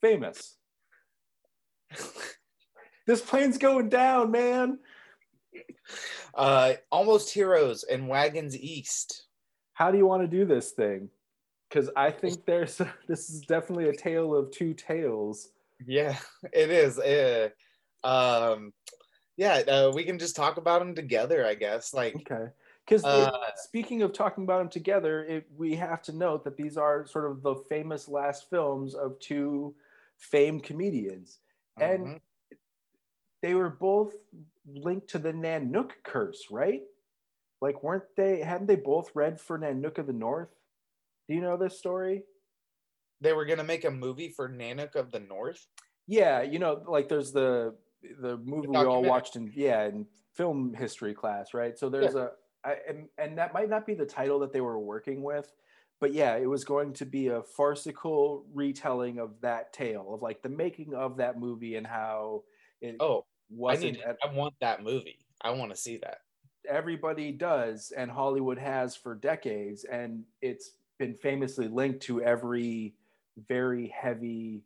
[0.00, 0.54] Famous.
[3.06, 4.78] this plane's going down, man.
[6.34, 9.26] Uh, Almost Heroes and Wagons East.
[9.72, 11.08] How do you want to do this thing?
[11.68, 15.48] Because I think there's this is definitely a tale of two tales.
[15.86, 16.16] Yeah,
[16.52, 16.98] it is.
[16.98, 17.48] Uh,
[18.04, 18.72] um,
[19.36, 21.94] yeah, uh, we can just talk about them together, I guess.
[21.94, 22.50] Like, okay.
[22.84, 26.78] Because uh, speaking of talking about them together, it, we have to note that these
[26.78, 29.74] are sort of the famous last films of two
[30.16, 31.38] famed comedians,
[31.78, 32.16] and mm-hmm.
[33.42, 34.14] they were both
[34.74, 36.82] linked to the Nanook curse, right?
[37.60, 38.40] Like, weren't they?
[38.40, 40.54] Hadn't they both read for Nanook of the North?
[41.28, 42.22] Do you know this story?
[43.20, 45.66] They were gonna make a movie for Nanook of the North.
[46.06, 47.74] Yeah, you know, like there's the
[48.20, 51.76] the movie the we all watched in yeah in film history class, right?
[51.78, 52.28] So there's yeah.
[52.64, 55.52] a I, and, and that might not be the title that they were working with,
[56.00, 60.42] but yeah, it was going to be a farcical retelling of that tale of like
[60.42, 62.42] the making of that movie and how
[62.80, 63.84] it oh wasn't.
[63.84, 65.18] I, need, at, I want that movie.
[65.40, 66.18] I want to see that.
[66.68, 72.94] Everybody does, and Hollywood has for decades, and it's been famously linked to every
[73.48, 74.62] very heavy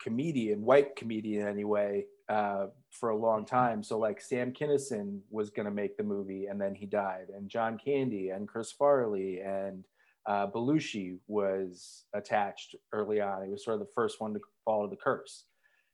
[0.00, 3.56] comedian, white comedian anyway, uh, for a long mm-hmm.
[3.56, 3.82] time.
[3.82, 7.48] So like Sam Kinison was going to make the movie, and then he died, and
[7.48, 9.84] John Candy and Chris Farley and
[10.26, 13.44] uh, Belushi was attached early on.
[13.44, 15.44] He was sort of the first one to follow the curse.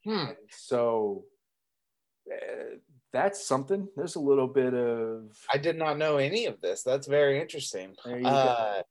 [0.04, 0.32] Hmm.
[0.50, 1.24] So
[2.30, 2.76] uh,
[3.12, 3.88] that's something.
[3.96, 5.36] There's a little bit of.
[5.52, 6.82] I did not know any of this.
[6.82, 7.94] That's very interesting.
[8.04, 8.82] Uh,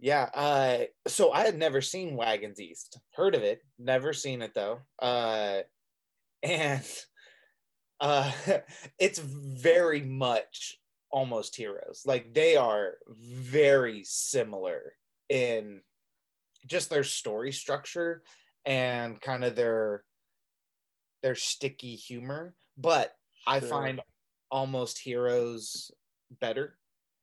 [0.00, 0.28] yeah.
[0.34, 2.98] Uh, so I had never seen Wagons East.
[3.14, 3.60] Heard of it.
[3.78, 4.80] Never seen it though.
[4.98, 5.60] Uh,
[6.42, 6.82] and
[8.00, 8.32] uh,
[8.98, 10.78] it's very much
[11.10, 12.02] almost heroes.
[12.04, 14.94] Like they are very similar
[15.28, 15.82] in
[16.66, 18.22] just their story structure
[18.64, 20.04] and kind of their
[21.22, 22.54] their sticky humor.
[22.76, 23.12] But
[23.46, 24.00] I find
[24.50, 25.90] almost heroes
[26.40, 26.76] better.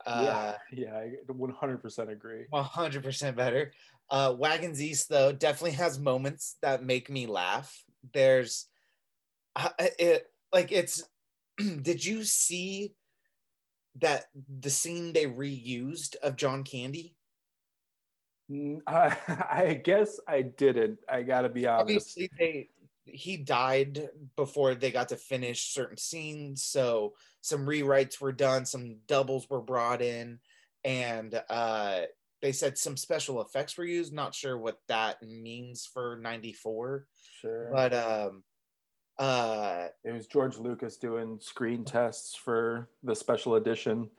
[0.05, 2.45] Uh, yeah, yeah, I 100% agree.
[2.53, 3.71] 100% better.
[4.09, 7.83] Uh, Wagons East though definitely has moments that make me laugh.
[8.13, 8.67] There's,
[9.55, 11.03] uh, it like it's.
[11.81, 12.93] did you see
[13.99, 14.25] that
[14.59, 17.15] the scene they reused of John Candy?
[18.87, 19.17] I,
[19.49, 20.99] I guess I didn't.
[21.09, 21.81] I gotta be honest.
[21.81, 22.69] Obviously, they
[23.09, 28.97] he died before they got to finish certain scenes so some rewrites were done some
[29.07, 30.39] doubles were brought in
[30.83, 32.01] and uh
[32.41, 34.13] they said some special effects were used.
[34.13, 37.07] Not sure what that means for 94
[37.41, 37.69] sure.
[37.73, 38.43] but um
[39.17, 44.09] uh it was george lucas doing screen tests for the special edition.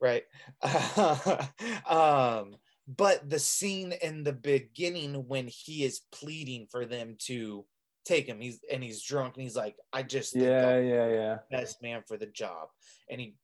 [0.00, 0.24] Right.
[1.88, 2.56] Um
[2.88, 7.64] but the scene in the beginning when he is pleading for them to
[8.04, 8.40] take him.
[8.40, 12.16] He's and he's drunk and he's like, I just yeah, yeah, yeah, best man for
[12.16, 12.68] the job.
[13.10, 13.36] And he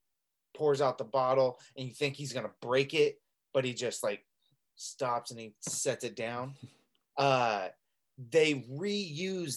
[0.56, 3.20] pours out the bottle and you think he's gonna break it,
[3.54, 4.24] but he just like
[4.76, 6.54] stops and he sets it down.
[7.16, 7.66] Uh
[8.30, 9.56] they reuse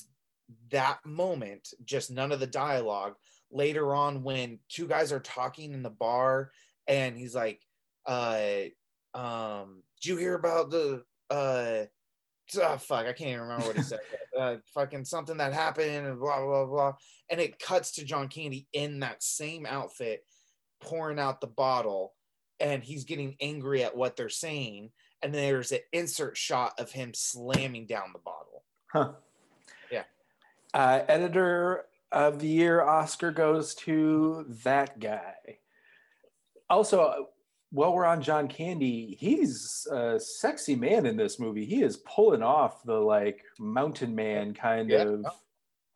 [0.71, 3.13] that moment, just none of the dialogue
[3.51, 6.49] later on when two guys are talking in the bar
[6.87, 7.61] and he's like,
[8.07, 8.63] uh
[9.13, 11.85] um, did you hear about the uh
[12.57, 13.99] oh, fuck, I can't even remember what he said.
[14.39, 16.93] uh, fucking something that happened and blah blah blah.
[17.29, 20.23] And it cuts to John Candy in that same outfit,
[20.81, 22.13] pouring out the bottle,
[22.59, 24.91] and he's getting angry at what they're saying.
[25.21, 28.63] And there's an insert shot of him slamming down the bottle.
[28.91, 29.11] Huh.
[29.91, 30.03] Yeah.
[30.73, 35.35] Uh, editor of the year Oscar goes to that guy.
[36.69, 37.27] Also,
[37.71, 41.65] while we're on John Candy, he's a sexy man in this movie.
[41.65, 45.03] He is pulling off the like mountain man kind yeah.
[45.03, 45.25] of.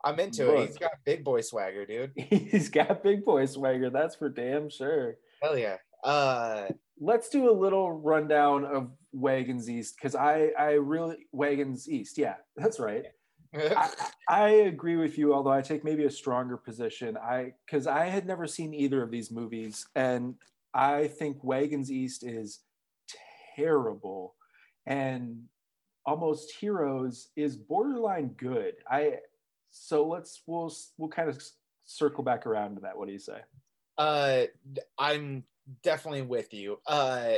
[0.04, 0.58] I'm into look.
[0.58, 0.66] it.
[0.68, 2.12] He's got big boy swagger, dude.
[2.16, 3.90] He's got big boy swagger.
[3.90, 5.16] That's for damn sure.
[5.42, 5.76] Hell yeah.
[6.04, 6.68] Uh,
[7.00, 12.18] let's do a little rundown of Wagons East because I I really Wagons East.
[12.18, 13.04] Yeah, that's right.
[13.54, 13.90] I,
[14.28, 17.16] I, agree with you, although I take maybe a stronger position.
[17.16, 20.34] I because I had never seen either of these movies, and
[20.76, 22.60] I think Wagons East is
[23.56, 24.34] terrible,
[24.84, 25.44] and
[26.04, 28.74] Almost Heroes is borderline good.
[28.88, 29.20] I
[29.70, 31.42] so let's we'll we'll kind of
[31.86, 32.98] circle back around to that.
[32.98, 33.40] What do you say?
[33.96, 34.44] Uh,
[34.98, 35.44] I'm
[35.82, 36.78] definitely with you.
[36.86, 37.36] Uh,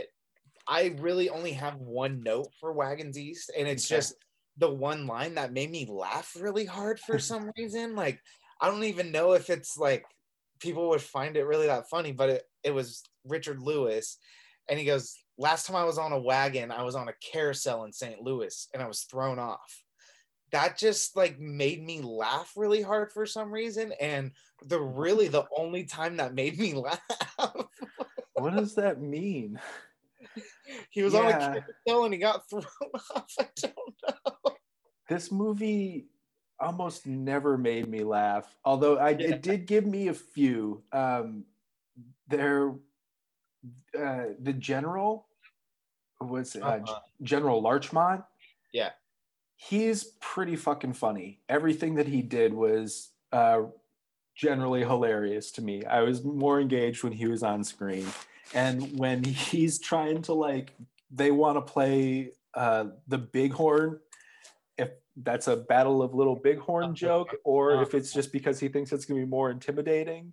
[0.66, 3.98] I really only have one note for Wagons East, and it's okay.
[3.98, 4.16] just
[4.56, 7.94] the one line that made me laugh really hard for some reason.
[7.94, 8.20] Like,
[8.60, 10.04] I don't even know if it's like
[10.60, 14.18] people would find it really that funny, but it, it was Richard Lewis.
[14.68, 17.84] And he goes, Last time I was on a wagon, I was on a carousel
[17.84, 18.20] in St.
[18.20, 19.82] Louis and I was thrown off.
[20.50, 23.92] That just like made me laugh really hard for some reason.
[24.00, 24.32] And
[24.64, 27.00] the really the only time that made me laugh.
[28.34, 29.60] what does that mean?
[30.90, 31.20] He was yeah.
[31.20, 31.38] on a
[31.86, 32.64] carousel and he got thrown
[33.14, 33.32] off.
[33.38, 34.52] I don't know.
[35.08, 36.06] This movie
[36.60, 38.54] almost never made me laugh.
[38.64, 39.28] Although I yeah.
[39.28, 40.82] it did give me a few.
[40.92, 41.44] Um,
[42.28, 42.74] there,
[43.98, 45.26] uh, the general
[46.20, 47.00] was uh, uh-huh.
[47.22, 48.24] General Larchmont.
[48.72, 48.90] Yeah,
[49.56, 51.40] he's pretty fucking funny.
[51.48, 53.62] Everything that he did was uh,
[54.34, 55.84] generally hilarious to me.
[55.84, 58.06] I was more engaged when he was on screen,
[58.54, 60.72] and when he's trying to like,
[61.10, 64.00] they want to play uh, the bighorn
[65.22, 69.04] that's a battle of little bighorn joke or if it's just because he thinks it's
[69.04, 70.32] going to be more intimidating.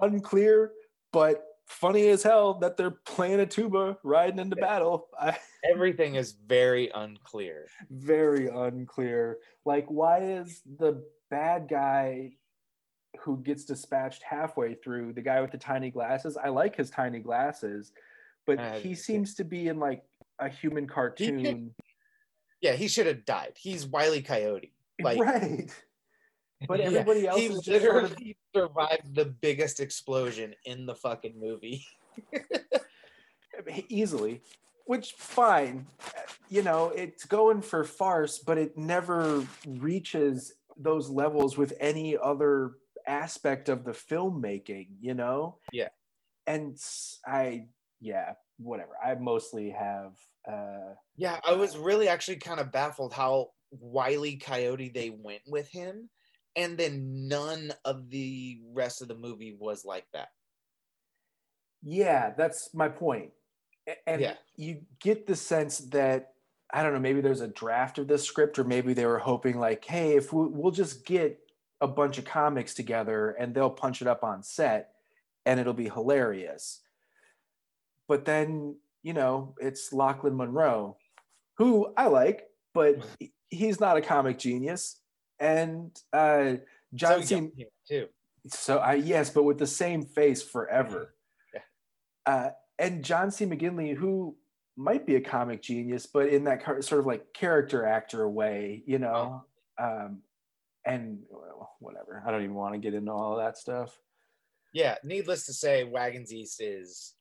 [0.00, 0.72] Unclear
[1.12, 5.08] but funny as hell that they're playing a tuba riding into battle.
[5.64, 7.66] Everything is very unclear.
[7.90, 9.38] Very unclear.
[9.64, 12.32] Like why is the bad guy
[13.20, 17.18] who gets dispatched halfway through the guy with the tiny glasses i like his tiny
[17.18, 17.92] glasses
[18.46, 20.02] but uh, he seems to be in like
[20.38, 21.74] a human cartoon
[22.60, 23.52] yeah, he should have died.
[23.56, 24.72] He's Wiley Coyote.
[25.00, 25.70] Like, right.
[26.66, 28.18] But everybody yeah, else he literally sort of...
[28.52, 31.86] survived the biggest explosion in the fucking movie.
[33.88, 34.42] Easily.
[34.86, 35.86] Which fine.
[36.48, 42.72] You know, it's going for farce, but it never reaches those levels with any other
[43.06, 45.58] aspect of the filmmaking, you know?
[45.72, 45.90] Yeah.
[46.48, 46.76] And
[47.24, 47.66] I
[48.00, 48.92] yeah, whatever.
[49.02, 50.12] I mostly have,
[50.48, 55.68] uh, Yeah, I was really actually kind of baffled how Wiley Coyote they went with
[55.68, 56.10] him,
[56.56, 60.28] and then none of the rest of the movie was like that.
[61.82, 63.32] yeah, that's my point.
[64.06, 64.36] And Yeah.
[64.56, 66.34] you get the sense that,
[66.72, 69.58] I don't know, maybe there's a draft of this script, or maybe they were hoping,
[69.58, 71.40] like, hey, if we, we'll just get
[71.80, 74.94] a bunch of comics together and they'll punch it up on set
[75.46, 76.82] and it'll be hilarious.
[78.08, 80.96] But then, you know, it's Lachlan Monroe,
[81.56, 82.96] who I like, but
[83.50, 85.00] he's not a comic genius.
[85.40, 86.54] And uh,
[86.94, 87.50] John So C.
[87.88, 88.06] too.
[88.48, 91.14] So I yes, but with the same face forever.
[91.54, 91.60] Yeah.
[92.26, 93.46] Uh, and John C.
[93.46, 94.36] McGinley, who
[94.76, 98.82] might be a comic genius, but in that car- sort of like character actor way,
[98.86, 99.44] you know.
[99.78, 100.20] Um,
[100.84, 102.22] and well, whatever.
[102.26, 103.98] I don't even want to get into all of that stuff.
[104.72, 107.14] Yeah, needless to say, Wagons East is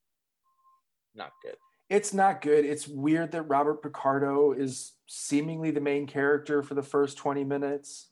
[1.16, 1.56] not good.
[1.90, 2.66] It's not good.
[2.66, 8.10] It's weird that Robert Picardo is seemingly the main character for the first 20 minutes.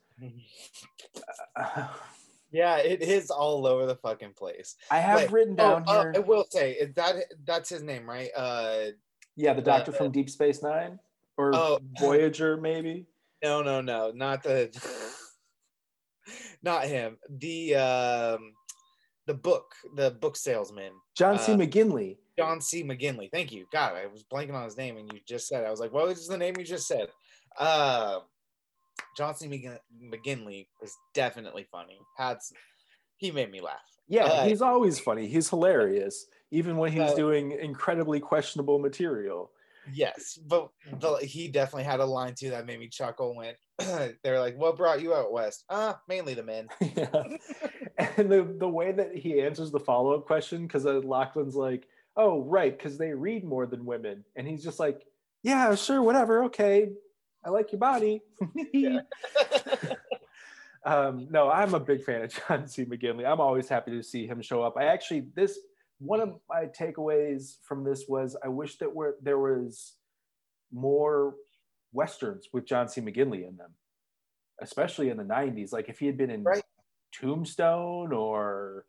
[1.56, 1.88] Uh,
[2.52, 4.76] yeah, it is all over the fucking place.
[4.90, 6.12] I have written Oh, down uh.
[6.16, 8.30] I will say that that's his name, right?
[8.36, 8.86] Uh,
[9.36, 10.98] yeah, the doctor the- from Deep Space Nine
[11.38, 11.80] or Oh.
[12.00, 13.08] Voyager, maybe.
[13.44, 14.72] no, no, no, not the,
[16.64, 17.18] not him.
[17.30, 18.54] The um,
[19.28, 21.52] the book, the book salesman, John C.
[21.52, 22.18] Uh, McGinley.
[22.38, 22.84] John C.
[22.84, 23.32] McGinley.
[23.32, 23.66] Thank you.
[23.72, 25.64] God, I was blanking on his name, and you just said.
[25.64, 25.68] it.
[25.68, 27.08] I was like, what was the name you just said?
[27.58, 28.20] Uh,
[29.18, 29.48] John C.
[29.48, 29.80] McGin-
[30.14, 32.00] McGinley was definitely funny.
[33.18, 33.80] He made me laugh.
[34.08, 35.28] Yeah, Uh, he's always funny.
[35.28, 39.52] He's hilarious, even when he's Uh, doing incredibly questionable material.
[39.94, 40.70] Yes, but
[41.00, 43.36] the, he definitely had a line too that made me chuckle.
[43.36, 43.54] When
[44.24, 46.68] they're like, "What brought you out west?" Ah, mainly the men.
[46.82, 47.24] yeah.
[48.18, 51.88] And the, the way that he answers the follow up question, because uh, Lachlan's like,
[52.18, 54.24] oh, right, because they read more than women.
[54.36, 55.06] And he's just like,
[55.44, 56.90] yeah, sure, whatever, okay.
[57.44, 58.22] I like your body.
[60.86, 62.86] Um, no, I'm a big fan of John C.
[62.86, 63.26] McGinley.
[63.26, 64.78] I'm always happy to see him show up.
[64.78, 65.58] I actually, this,
[65.98, 69.94] one of my takeaways from this was I wish that were, there was
[70.72, 71.36] more
[71.92, 73.02] Westerns with John C.
[73.02, 73.72] McGinley in them,
[74.62, 75.74] especially in the 90s.
[75.74, 76.62] Like if he had been in Right.
[77.12, 78.86] Tombstone or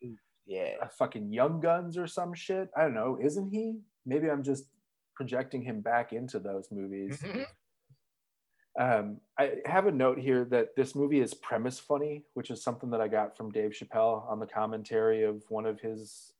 [0.46, 2.70] yeah, a fucking Young Guns or some shit.
[2.76, 3.18] I don't know.
[3.20, 3.80] Isn't he?
[4.04, 4.68] Maybe I'm just
[5.14, 7.20] projecting him back into those movies.
[7.22, 7.46] Mhm.
[8.78, 12.90] Um, I have a note here that this movie is premise funny, which is something
[12.90, 16.34] that I got from Dave Chappelle on the commentary of one of his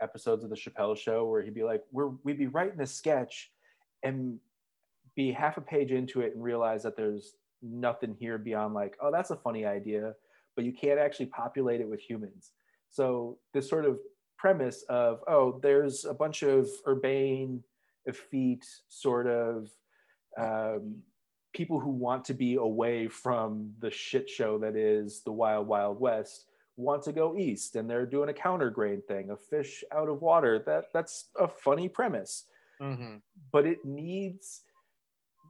[0.00, 3.52] episodes of the Chappelle Show, where he'd be like, "We're we'd be writing a sketch,
[4.04, 4.38] and
[5.16, 9.10] be half a page into it and realize that there's nothing here beyond like, oh,
[9.10, 10.14] that's a funny idea,
[10.54, 12.52] but you can't actually populate it with humans."
[12.90, 13.98] So this sort of
[14.36, 17.62] premise of, oh, there's a bunch of urbane,
[18.06, 19.68] effete sort of
[20.38, 20.96] um,
[21.52, 26.00] people who want to be away from the shit show that is the wild wild
[26.00, 30.08] west want to go east and they're doing a counter grain thing a fish out
[30.08, 32.44] of water that that's a funny premise
[32.80, 33.20] Mhm.
[33.52, 34.62] but it needs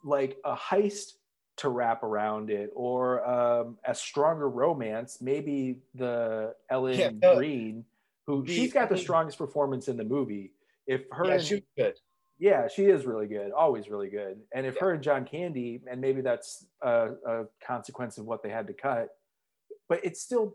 [0.02, 1.12] like a heist
[1.60, 7.84] to wrap around it or um, a stronger romance maybe the ellen Yeah, the- Greene
[8.26, 10.52] who the- she's got the strongest performance in the movie
[10.86, 11.94] if her yeah, and- she good.
[12.38, 14.40] yeah, she is really good, always really good.
[14.54, 14.80] And if Yeah.
[14.80, 18.72] her and John Candy, and maybe that's a, a consequence of what they had to
[18.72, 19.08] cut,
[19.88, 20.54] but it's still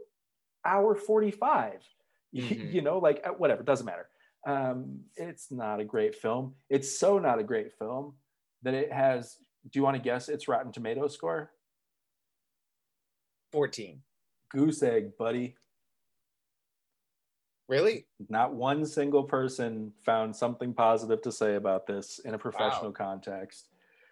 [0.65, 1.81] hour 45.
[2.35, 2.73] Mhm.
[2.73, 4.09] you know, like uh, whatever, doesn't matter.
[4.45, 6.55] Um, it's not a great film.
[6.69, 8.15] It's so not a great film
[8.63, 9.37] that it has.
[9.71, 11.51] Do you want to guess its Rotten Tomato score?
[13.51, 14.01] Fourteen.
[14.49, 15.55] Goose egg, buddy.
[17.67, 18.05] Really?
[18.29, 23.69] Not one single person found something positive to say about this in a professional context.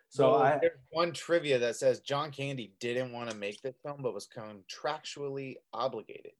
[0.10, 3.76] So Well, I, there's one trivia that says John Candy didn't want to make this
[3.84, 6.34] film, but was contractually obligated.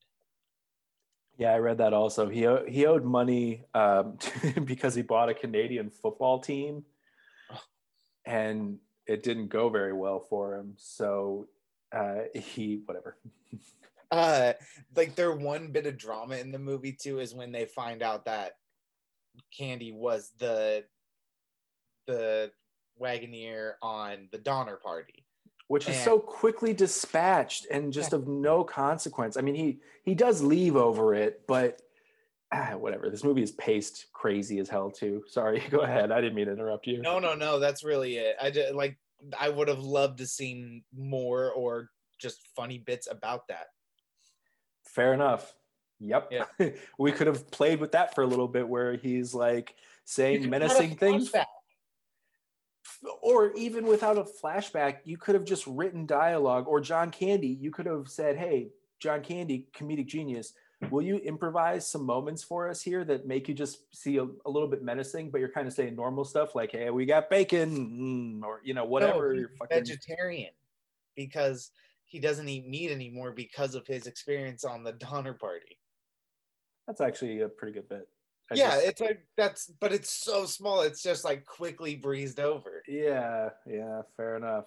[1.38, 2.30] Yeah, I read that also.
[2.30, 4.18] He he owed money um,
[4.66, 6.84] because he bought a Canadian football team,
[7.52, 7.60] Oh.
[8.26, 10.76] and it didn't go very well for him.
[10.78, 11.48] So
[11.92, 13.18] uh, he whatever.
[14.12, 14.54] Uh,
[14.96, 18.26] like their one bit of drama in the movie too is when they find out
[18.26, 18.54] that
[19.56, 20.84] Candy was the
[22.06, 22.52] the
[23.02, 25.26] Wagoneer on the Donner Party.
[25.68, 29.38] Which is so quickly dispatched and just of no consequence.
[29.38, 31.82] I mean, he he does leave over it, but
[32.54, 33.10] ah, whatever.
[33.10, 35.24] This movie is paced crazy as hell too.
[35.28, 36.12] Sorry, go ahead.
[36.12, 37.02] I didn't mean to interrupt you.
[37.02, 38.36] No, no, no, that's really it.
[38.42, 38.98] I just like
[39.40, 41.90] I would have loved to seen more or
[42.20, 43.68] just funny bits about that.
[44.86, 45.54] Fair enough.
[46.00, 46.32] Yep.
[46.32, 46.70] Yeah.
[46.98, 49.76] we could have played with that for a little bit where he's like
[50.06, 51.32] saying menacing things.
[53.22, 56.68] Or even without a flashback, you could have just written dialogue.
[56.68, 60.54] Or John Candy, you could have said, Hey, John Candy, comedic genius,
[60.90, 64.50] will you improvise some moments for us here that make you just see a, a
[64.50, 68.42] little bit menacing, but you're kind of saying normal stuff like, Hey, we got bacon,
[68.42, 69.34] mm, or, you know, whatever.
[69.34, 70.52] No, you're fucking, vegetarian
[71.16, 71.72] because
[72.06, 75.80] he doesn't eat meat anymore because of his experience on the Donner Party.
[76.88, 78.08] that's actually a pretty good bit.
[78.52, 80.82] I yeah, just- it's like that's, but it's so small.
[80.82, 82.84] It's just like quickly breezed over.
[82.88, 84.66] Yeah, yeah, fair enough.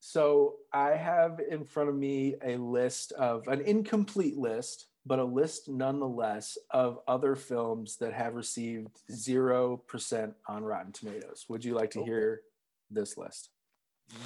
[0.00, 5.24] So I have in front of me a list of an incomplete list, but a
[5.24, 11.46] list nonetheless of other films that have received 0% on Rotten Tomatoes.
[11.48, 12.42] Would you like to hear
[12.90, 13.50] this list?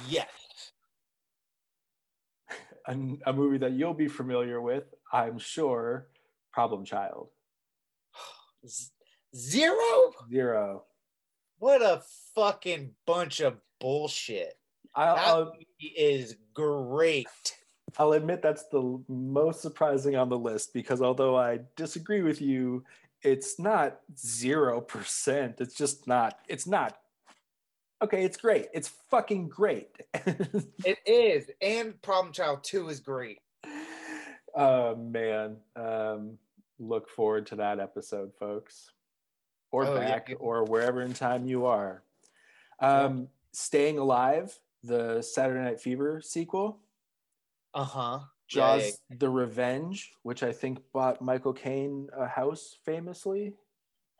[0.09, 0.27] Yes.
[2.87, 6.07] A, a movie that you'll be familiar with, I'm sure,
[6.53, 7.27] Problem Child.
[9.35, 10.13] Zero?
[10.31, 10.83] Zero.
[11.59, 12.01] What a
[12.33, 14.53] fucking bunch of bullshit.
[14.95, 17.27] I'll, That I'll, movie is great.
[17.97, 22.83] I'll admit that's the most surprising on the list because although I disagree with you,
[23.23, 25.59] it's not zero percent.
[25.59, 26.39] It's just not.
[26.47, 26.97] It's not.
[28.03, 28.67] Okay, it's great.
[28.73, 29.89] It's fucking great.
[30.85, 31.49] It is.
[31.61, 33.39] And Problem Child 2 is great.
[34.55, 36.37] oh man, um,
[36.79, 38.91] look forward to that episode, folks,
[39.71, 40.07] or Oh, yeah.
[40.07, 42.03] back, or wherever in time you are.
[42.79, 46.79] Um, Staying Alive, the Saturday Night Fever sequel.
[47.73, 48.19] Uh huh.
[48.47, 53.53] Jaws: The Revenge, which I think bought Michael Caine a house famously.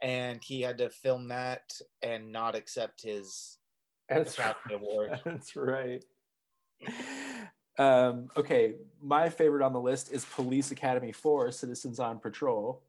[0.01, 1.73] And he had to film that
[2.03, 3.57] and not accept his
[4.09, 5.21] That's Academy Award.
[5.25, 6.03] That's right.
[7.79, 12.81] Um, okay, my favorite on the list is Police Academy 4 Citizens on Patrol.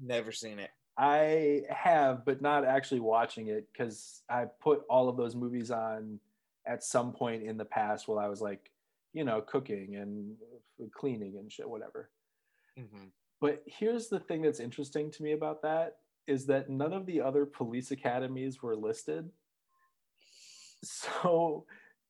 [0.00, 0.70] Never seen it.
[0.98, 6.20] I have, but not actually watching it because I put all of those movies on
[6.66, 8.70] at some point in the past while I was like,
[9.16, 10.36] you know, cooking and
[10.92, 12.10] cleaning and shit, whatever.
[12.76, 13.06] hmm
[13.40, 15.96] But here's the thing that's interesting to me about that
[16.26, 19.30] is that none of the other police academies were listed.
[20.84, 21.64] So,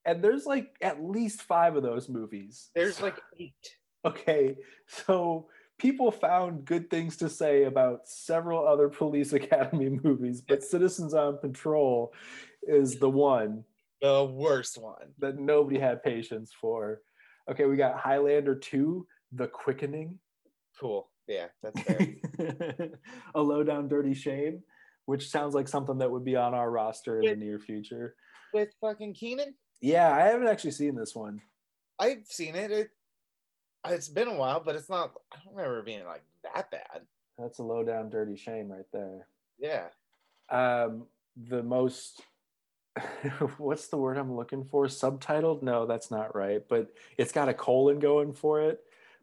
[0.05, 2.71] and there's like at least five of those movies.
[2.75, 3.77] There's like eight.
[4.05, 4.57] Okay,
[4.89, 5.47] so
[5.79, 11.39] people found good things to say about several other police academy movies, but Citizens on
[11.39, 12.13] Patrol
[12.65, 13.65] is the one
[14.03, 15.13] The worst one.
[15.19, 17.01] that nobody had patience for.
[17.51, 20.19] Okay, we got Highlander 2, The Quickening.
[20.81, 21.09] Cool.
[21.29, 22.07] Yeah, that's fair.
[23.35, 24.63] a low down dirty shame
[25.07, 28.17] which sounds like something that would be on our roster in the near future
[28.53, 31.41] With fucking Keenen, yeah i haven't actually seen this one
[31.99, 32.71] I've seen it.
[32.73, 32.91] it.
[33.89, 35.13] It's been a while, but it's not.
[35.33, 37.03] I don't remember being like that bad.
[37.39, 39.29] that's a low down dirty shame right there
[39.61, 39.87] Yeah.
[40.51, 42.23] um the most
[43.59, 47.55] what's the word i'm looking for subtitled no that's not right but it's got a
[47.55, 48.81] colon going for it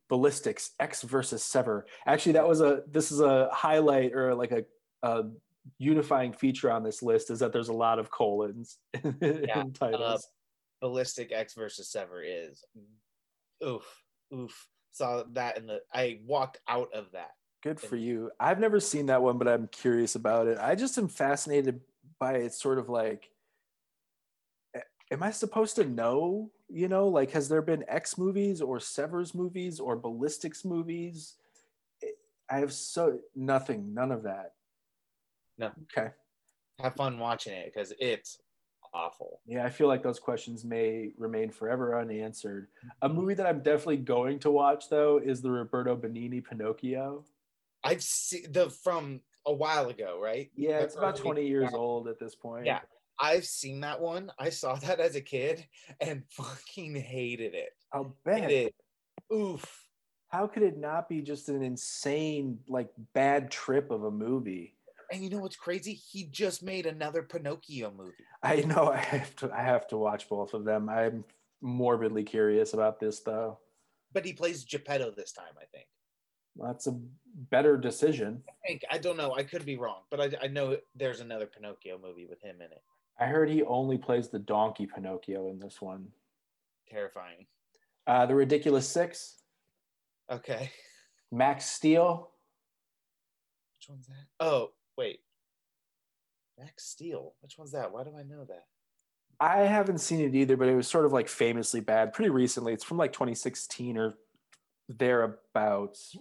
[0.10, 4.64] ballistics Ecks versus sever actually that was a this is a highlight or like a,
[5.02, 5.24] a
[5.80, 10.02] unifying feature on this list is that there's a lot of colons in Yeah, titles
[10.02, 10.18] uh,
[10.82, 12.64] Ballistic Ecks versus Sever is
[13.66, 14.04] oof
[14.34, 14.68] oof.
[14.92, 15.82] Saw that in the.
[15.94, 17.32] I walked out of that.
[17.62, 18.30] Good for you.
[18.40, 20.58] I've never seen that one, but I'm curious about it.
[20.60, 21.80] I just am fascinated
[22.20, 23.30] by it, sort of like,
[25.12, 26.51] am I supposed to know?
[26.70, 31.36] You know, like, has there been Ecks movies or Severs movies or Ballistics movies?
[32.49, 34.54] I have so nothing, none of that.
[35.58, 35.72] No.
[35.97, 36.10] Okay.
[36.80, 38.39] Have fun watching it because it's
[38.93, 39.39] awful.
[39.45, 42.68] Yeah, I feel like those questions may remain forever unanswered.
[43.01, 43.18] A Mm-hmm.
[43.18, 47.24] movie that I'm definitely going to watch, though, is the Roberto Benigni Pinocchio.
[47.84, 50.49] I've seen the from a while ago, right?
[50.56, 51.74] Yeah, The it's about 20 years 2000s.
[51.74, 52.66] old at this point.
[52.66, 52.80] Yeah.
[53.20, 54.32] I've seen that one.
[54.39, 55.66] I saw that as a kid
[56.01, 57.72] and fucking hated it.
[57.91, 58.51] I'll bet.
[58.51, 58.76] it.
[59.34, 59.86] Oof.
[60.30, 64.76] how could it not be just an insane like bad trip of a movie
[65.11, 65.93] And you know what's crazy?
[65.93, 68.14] He just made another Pinocchio movie.
[68.43, 71.24] i know i have to i have to watch both of them i'm
[71.61, 73.59] morbidly curious about this though
[74.11, 75.88] But he plays Geppetto this time, I think.
[76.55, 76.99] that's a
[77.49, 78.82] better decision I think.
[78.91, 79.34] I don't know.
[79.34, 82.72] I could be wrong, but I, I know there's another Pinocchio movie with him in
[82.72, 82.84] it.
[83.20, 86.07] I heard he only plays the donkey pinocchio in this one
[86.89, 87.45] Terrifying.
[88.07, 89.41] uh the ridiculous six
[90.32, 90.72] Okay.
[91.32, 92.32] max steel
[93.80, 94.26] Which one's that?
[94.39, 95.20] Oh, wait.
[96.57, 97.34] Max Steel.
[97.41, 97.91] Which one's that?
[97.91, 98.66] Why do I know that?
[99.39, 102.74] I haven't seen it either, but it was sort of like famously bad pretty recently.
[102.74, 104.14] It's from like 2016 or
[104.88, 106.16] thereabouts.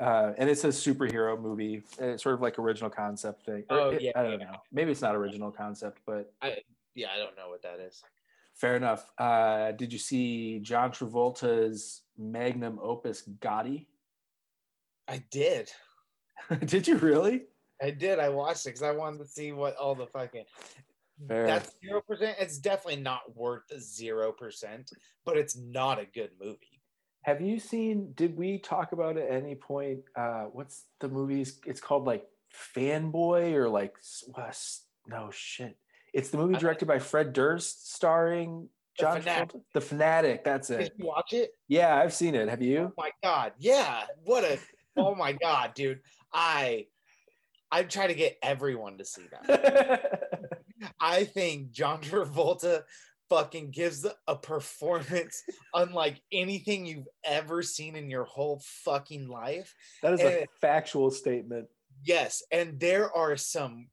[0.00, 1.82] Uh, and it's a superhero movie.
[1.98, 3.64] It's sort of like original concept thing.
[3.70, 4.50] Oh, it- yeah, I don't yeah.
[4.52, 4.56] know.
[4.72, 6.58] Maybe it's not original concept, but I
[6.94, 8.02] yeah, I don't know what that is.
[8.54, 9.10] fair enough.
[9.18, 13.86] Uh, did you see John Travolta's magnum opus Gotti?
[15.08, 15.70] I did.
[16.64, 17.44] did you really?
[17.82, 18.18] I did.
[18.18, 20.44] I watched it because I wanted to see what all the fucking.
[21.26, 21.46] Fair.
[21.46, 22.36] That's zero percent.
[22.38, 24.90] It's definitely not worth zero percent,
[25.24, 26.77] but it's not a good movie.
[27.22, 28.12] Have you seen?
[28.14, 30.00] Did we talk about at any point?
[30.16, 31.60] Uh, what's the movies?
[31.66, 32.24] It's called like
[32.74, 33.96] Fanboy or like
[34.32, 34.56] what,
[35.06, 35.76] no shit.
[36.14, 39.48] It's the movie directed by Fred Durst, starring The John Fanatic.
[39.48, 39.60] Travolta.
[39.74, 40.44] The Fanatic.
[40.44, 40.92] That's Did it.
[40.96, 41.50] you watch it?
[41.68, 42.48] Yeah, I've seen it.
[42.48, 42.92] Have you?
[42.92, 43.52] Oh my god!
[43.58, 44.04] Yeah.
[44.24, 44.58] What a.
[44.96, 46.00] Oh my god, dude!
[46.32, 46.86] I.
[47.70, 50.30] I try to get everyone to see that.
[51.00, 52.84] I think John Travolta
[53.30, 55.42] fucking gives a performance
[55.74, 59.74] unlike anything you've ever seen in your whole fucking life.
[60.02, 60.46] that is a Eh.
[60.60, 61.68] factual statement.
[62.04, 63.88] Yes, and there are some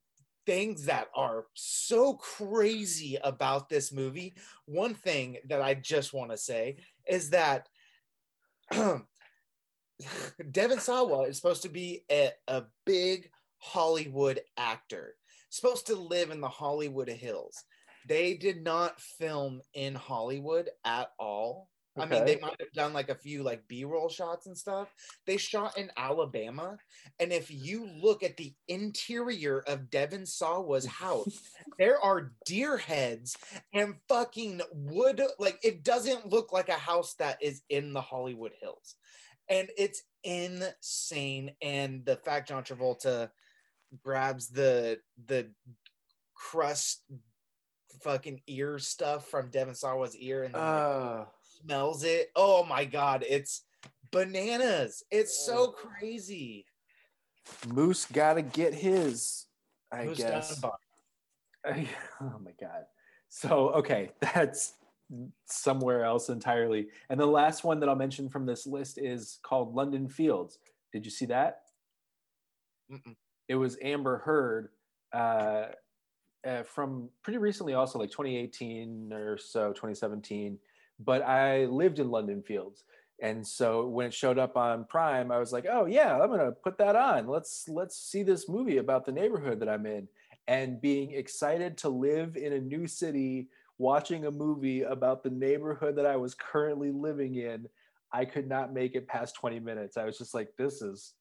[0.45, 4.35] things that are so crazy about this movie.
[4.65, 6.77] One thing that I just want to say
[7.07, 7.67] is that
[10.51, 15.15] Devon Sawa is supposed to be a, a big Hollywood actor,
[15.49, 17.63] supposed to live in the Hollywood Hills.
[18.05, 21.69] They did not film in Hollywood at all.
[21.97, 24.93] I mean, they might have done like a few like B-roll shots and stuff.
[25.25, 26.77] They shot in Alabama,
[27.19, 31.39] and if you look at the interior of Devon Sawa's house,
[31.79, 33.37] there are deer heads
[33.73, 35.21] and fucking wood.
[35.39, 38.95] Like it doesn't look like a house that is in the Hollywood Hills,
[39.49, 41.51] and it's insane.
[41.61, 43.29] And the fact John Travolta
[44.03, 45.49] grabs the the
[46.33, 47.03] crust
[48.01, 51.25] fucking ear stuff from Devon Sawa's ear and Uh,
[51.61, 52.31] smells it.
[52.35, 53.63] Oh my god, it's
[54.11, 55.03] bananas.
[55.11, 56.65] It's so crazy.
[57.67, 59.45] Moose gotta get his.
[59.91, 60.61] I Who's guess.
[60.63, 62.85] oh my god.
[63.29, 64.73] So okay, that's
[65.45, 66.87] somewhere else entirely.
[67.09, 70.59] And the last one that I'll mention from this list is called London Fields.
[70.91, 71.61] Did you see that?
[72.91, 73.15] Mm-mm.
[73.47, 74.69] It was Amber Heard
[75.13, 75.67] uh,
[76.45, 80.57] uh, from pretty recently, also like 2018 or so, 2017.
[80.99, 82.83] But I lived in London Fields,
[83.21, 86.51] and so when it showed up on Prime, I was like, "Oh yeah, I'm gonna
[86.51, 87.27] put that on.
[87.27, 90.07] Let's let's see this movie about the neighborhood that I'm in."
[90.47, 95.95] And being excited to live in a new city, watching a movie about the neighborhood
[95.95, 97.67] that I was currently living in,
[98.11, 99.97] I could not make it past 20 minutes.
[99.97, 101.13] I was just like, "This is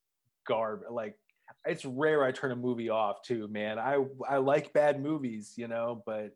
[0.47, 1.19] garbage." Like
[1.67, 3.79] it's rare I turn a movie off too, man.
[3.79, 6.31] I I like bad movies, you know, but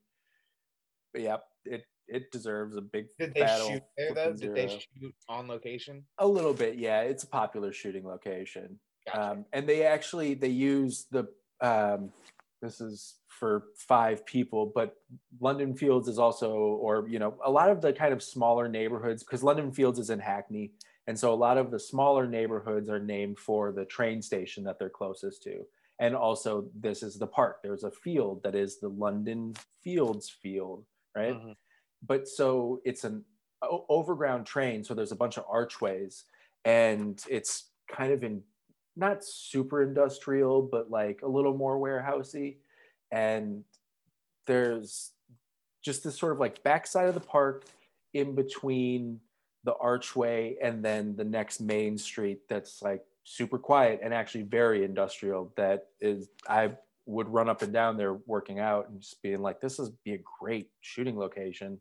[1.13, 4.33] but yeah, it it deserves a big Did they battle shoot there though?
[4.33, 6.05] Did they shoot on location?
[6.19, 7.03] a little bit, yeah.
[7.03, 8.79] It's a popular shooting location.
[9.07, 9.31] Gotcha.
[9.33, 11.29] Um, and they actually they use the
[11.61, 12.11] um,
[12.63, 14.97] this is for five people, but
[15.41, 19.23] London Fields is also, or you know, a lot of the kind of smaller neighborhoods
[19.23, 20.73] because London Fields is in Hackney,
[21.09, 24.79] and so a lot of the smaller neighborhoods are named for the train station that
[24.79, 25.65] they're closest to.
[25.99, 27.57] And also, this is the park.
[27.63, 30.85] There's a field that is the London Fields Field,
[31.17, 31.35] right?
[31.35, 31.57] Mhm.
[32.07, 33.25] but so it's an
[33.63, 36.25] o- overground train so there's a bunch of archways
[36.65, 38.45] and it's kind of in
[38.95, 42.59] not super industrial but like a little more warehousey
[43.11, 43.65] and
[44.47, 45.11] there's
[45.83, 47.65] just this sort of like backside of the park
[48.15, 49.21] in between
[49.69, 54.83] the archway and then the next main street that's like super quiet and actually very
[54.83, 56.71] industrial that is i
[57.05, 60.15] would run up and down there working out and just being like this is be
[60.15, 61.79] a great shooting location.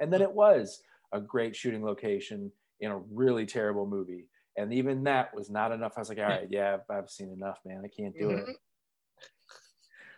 [0.00, 0.82] And then it was
[1.12, 4.26] a great shooting location in a really terrible movie.
[4.56, 5.92] And even that was not enough.
[5.96, 7.82] I was like all right yeah i've, I've seen enough man.
[7.84, 8.46] I can't do it.
[8.46, 8.52] Mhm.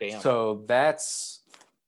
[0.00, 0.20] Damn.
[0.20, 1.41] so that's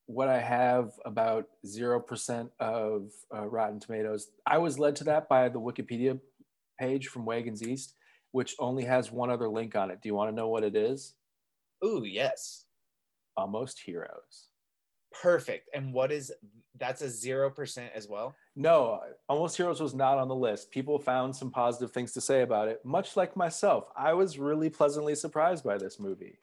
[0.06, 4.28] what I have about 0% of uh, Rotten Tomatoes.
[4.46, 6.20] I was led to that by the Wikipedia
[6.78, 7.94] page from Wagons East,
[8.32, 10.02] which only has one other link on it.
[10.02, 11.14] Do you want to know what it is?
[11.84, 12.64] Ooh, yes.
[13.36, 14.48] Almost Heroes.
[15.22, 15.70] Perfect.
[15.74, 16.32] And what is
[16.78, 18.34] that's a zero percent as well?
[18.56, 20.72] No, Almost Heroes was not on the list.
[20.72, 23.84] People found some positive things to say about it, much like myself.
[23.96, 26.38] I was really pleasantly surprised by this movie.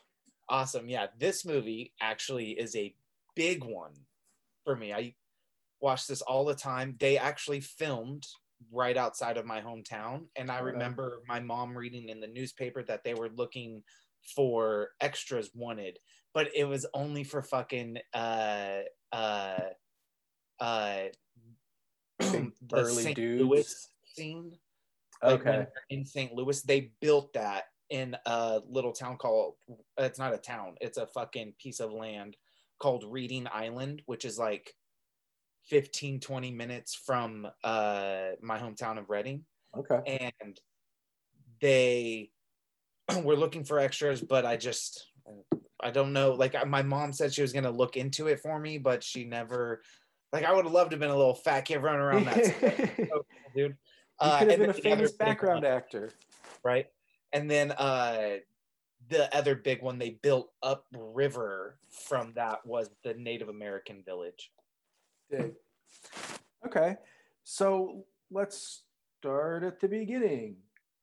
[0.48, 0.90] Awesome.
[0.90, 2.94] Yeah, this movie actually is a
[3.42, 3.94] big one
[4.64, 4.94] for me.
[4.94, 5.16] I
[5.82, 6.96] watch this all the time.
[7.00, 8.28] They actually filmed
[8.72, 10.26] right outside of my hometown.
[10.36, 13.82] And I remember my mom reading in the newspaper that they were looking
[14.36, 15.98] for extras wanted,
[16.36, 18.82] but it was only for fucking uh
[19.12, 19.60] uh
[20.60, 21.00] uh
[22.20, 23.16] the burly St.
[23.16, 23.42] dudes.
[23.42, 24.52] Louis scene.
[25.24, 25.66] Like Okay.
[25.90, 26.34] in St.
[26.34, 29.56] Louis, they built that in a little town called
[29.98, 32.38] it's not a town, it's a fucking piece of land
[32.82, 34.74] called Redding Island, which is like
[35.66, 39.46] 15 20 minutes from uh my hometown of Reading
[39.78, 40.20] Okay.
[40.34, 40.60] and
[41.62, 42.32] they
[43.24, 45.08] were looking for extras but I just
[45.80, 48.60] I don't know like my mom said she was going to look into it for
[48.60, 49.84] me but she never
[50.34, 52.38] like I would have loved to have been a little fat kid running around that
[52.62, 53.24] you so
[53.56, 53.72] dude.
[53.74, 53.78] could
[54.20, 56.10] Uh, have and been a then the other famous background actor.
[56.64, 56.88] right?
[57.34, 58.38] And then uh,
[59.12, 64.52] the other big one they built upriver from that was the Native American village.
[65.30, 65.54] Dig.
[66.66, 66.96] Okay.
[67.44, 68.82] So let's
[69.20, 70.56] start at the beginning.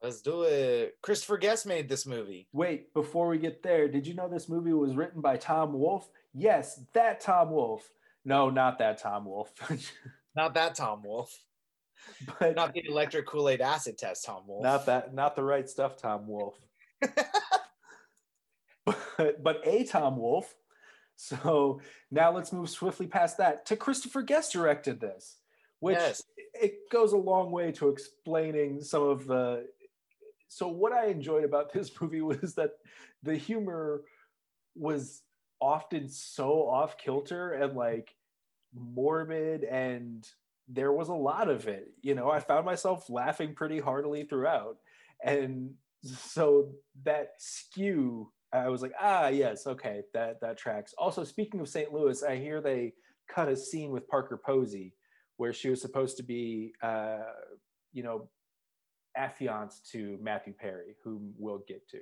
[0.02, 0.96] Let's do it.
[1.02, 2.46] Christopher Guest made this movie.
[2.52, 6.08] Wait, before we get there, did you know this movie was written by Tom Wolfe?
[6.34, 7.88] Yes, that Tom Wolfe.
[8.24, 9.52] No, not that Tom Wolfe.
[10.36, 11.36] Not that Tom Wolfe.
[12.38, 14.62] but Not the electric Kool Aid acid test Tom Wolfe.
[14.62, 16.58] not that not the right stuff Tom Wolfe
[19.16, 20.54] but, but a Tom Wolfe
[21.20, 21.80] so
[22.12, 23.66] now let's move swiftly past that.
[23.66, 25.36] To christopher guest directed this
[25.80, 26.22] which Yes.
[26.54, 29.66] it goes a long way to explaining some of the
[30.48, 32.72] so what i enjoyed about this movie was that
[33.22, 34.02] the humor
[34.76, 35.22] was
[35.60, 38.14] often so off kilter and like
[38.74, 40.28] morbid and
[40.68, 41.88] there was a lot of it.
[42.02, 44.76] You know i found myself laughing pretty heartily throughout.
[45.24, 45.74] And
[46.04, 51.68] so that skew i was like ah yes okay that that tracks also speaking of
[51.68, 52.92] st louis i hear they
[53.28, 54.94] cut a scene with parker posey
[55.36, 57.18] where she was supposed to be uh
[57.92, 58.28] you know
[59.16, 61.98] affianced to matthew perry whom we'll get to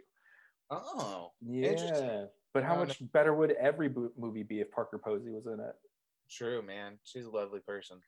[0.71, 2.29] oh, yeah Interesting.
[2.53, 5.75] but how much better would every movie be if parker posey was in it
[6.31, 6.99] true, man.
[7.05, 7.99] She's a lovely person.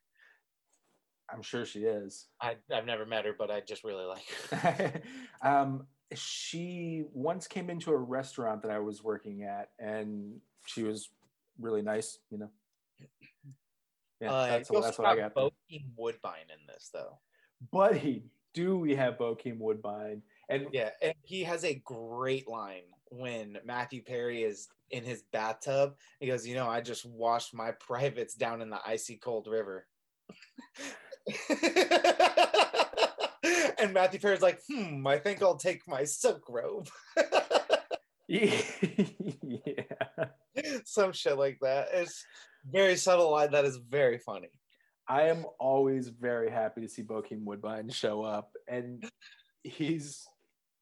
[1.33, 5.03] i'm sure she is I, I've never met her, but I just really like her.
[5.43, 11.11] um, she once came into a restaurant that I was working at, and she was
[11.61, 12.19] really nice.
[12.31, 12.51] You know.
[14.21, 15.35] Yeah, uh, that's, you that's what I got.
[15.35, 17.19] Bokeem Woodbine in this, though.
[17.71, 20.23] Buddy, do we have Bokeem Woodbine?
[20.49, 25.95] And Yeah, and he has a great line when Matthew Perry is in his bathtub.
[26.21, 29.87] He goes, "You know, I just washed my privates down in the icy cold river."
[33.79, 36.89] and Matthew Perry's like, "Hmm, I think I'll take my silk robe."
[38.29, 38.61] yeah,
[40.85, 41.89] Some shit like that.
[41.93, 42.25] It's
[42.71, 44.51] very subtle line that is very funny.
[45.09, 49.09] I am always very happy to see Bokeem Woodbine show up, and
[49.63, 50.27] he's,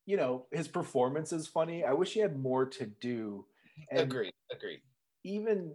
[0.05, 1.85] you know, his performance is funny.
[1.85, 3.47] I wish he had more to do.
[3.91, 4.33] And agreed.
[4.51, 4.81] Agreed.
[5.23, 5.75] even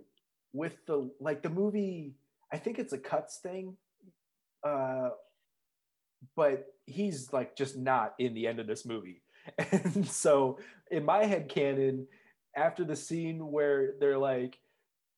[0.54, 2.14] with the like the movie
[2.52, 3.78] i think it's a cuts thing
[4.68, 5.10] uh
[6.36, 9.22] but he's like just not in the end of this movie.
[9.72, 10.60] And so
[10.92, 12.08] in my head canon
[12.56, 14.60] after the scene where they're like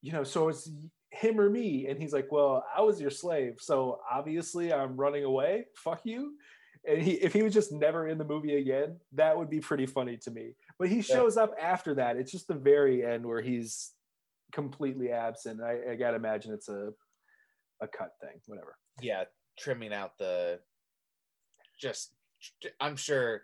[0.01, 0.69] you know so it's
[1.11, 5.23] him or me and he's like well i was your slave so obviously i'm running
[5.23, 5.65] away.
[5.75, 6.33] Fuck you.
[6.87, 9.85] And he if he was just never in the movie again that would be pretty
[9.85, 10.55] funny to me.
[10.79, 12.17] But he shows up after that.
[12.17, 13.91] It's just the very end where he's
[14.51, 15.61] completely absent.
[15.61, 16.91] I, I gotta imagine it's a
[17.81, 18.77] a cut thing whatever.
[19.01, 19.23] Yeah,
[19.57, 20.59] trimming out the
[21.77, 22.11] just
[22.79, 23.43] I'm sure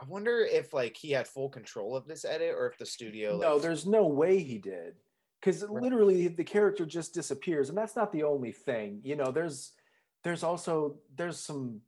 [0.00, 3.38] I wonder if like he had full control of this edit or if the studio
[3.38, 4.94] no there's no way he did
[5.40, 5.82] because Right.
[5.82, 9.72] literally the character just disappears and that's not the only thing you know there's
[10.22, 11.80] there's also there's some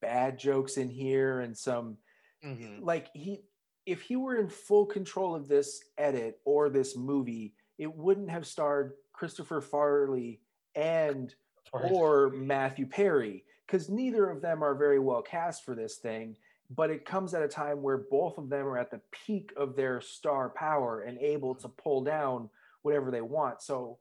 [0.00, 1.98] bad jokes in here and some
[2.44, 2.82] Mhm.
[2.82, 3.44] like he
[3.86, 8.46] if he were in full control of this edit or this movie it wouldn't have
[8.46, 10.40] starred christopher farley
[10.74, 11.34] and
[11.72, 16.36] or Matthew Perry, because neither of them are very well cast for this thing.
[16.74, 19.76] But it comes at a time where both of them are at the peak of
[19.76, 22.50] their star power and able to pull down
[22.82, 23.62] whatever they want.
[23.62, 23.98] So,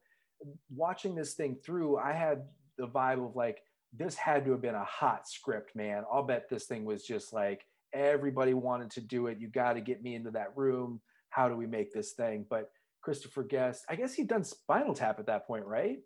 [0.73, 2.43] watching this thing through, I had
[2.77, 3.61] the vibe of like,
[3.93, 6.03] this had to have been a hot script, man.
[6.11, 9.39] I'll bet this thing was just like, everybody wanted to do it.
[9.39, 11.01] You got to get me into that room.
[11.29, 12.45] How do we make this thing?
[12.49, 15.99] But Christopher Guest, I guess he'd done Spinal Tap at that point, right?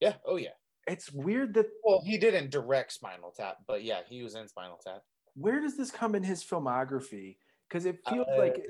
[0.00, 0.50] yeah, oh yeah.
[0.86, 4.78] It's weird that Well, he didn't direct Spinal Tap, but yeah, he was in Spinal
[4.82, 5.02] Tap.
[5.34, 7.36] where does this come in his filmography?
[7.68, 8.64] Because it feels Uh, like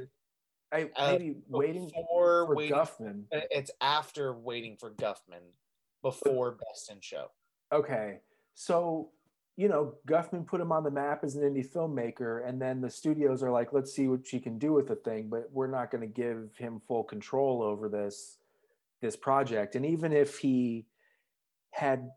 [0.73, 3.25] I uh, maybe waiting for waiting, Guffman.
[3.31, 5.53] it's after waiting for Guffman,
[6.03, 7.31] before Best in Show.
[7.73, 8.21] Okay,
[8.55, 9.11] so
[9.57, 12.91] you know Guffman put him on the map as an indie filmmaker, and then the
[12.91, 15.91] studios are like, let's see what she can do with the thing, but we're not
[15.91, 18.39] going to give him full control over this
[19.01, 19.77] this project.
[19.77, 20.87] And even if he
[21.77, 22.11] had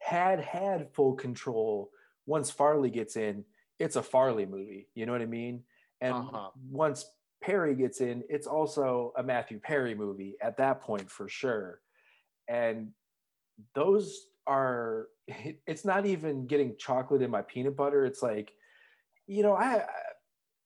[0.00, 1.90] had had full control
[2.26, 3.44] once Farley gets in,
[3.78, 4.88] it's a Farley movie.
[4.94, 5.64] You know what I mean?
[6.00, 6.50] And Uh-huh.
[6.70, 11.80] once Perry gets in, it's also a Matthew Perry movie at that point for sure.
[12.48, 12.92] And
[13.74, 15.08] those are
[15.66, 18.04] it's not even getting chocolate in my peanut butter.
[18.04, 18.52] It's like,
[19.26, 19.86] you know, I, I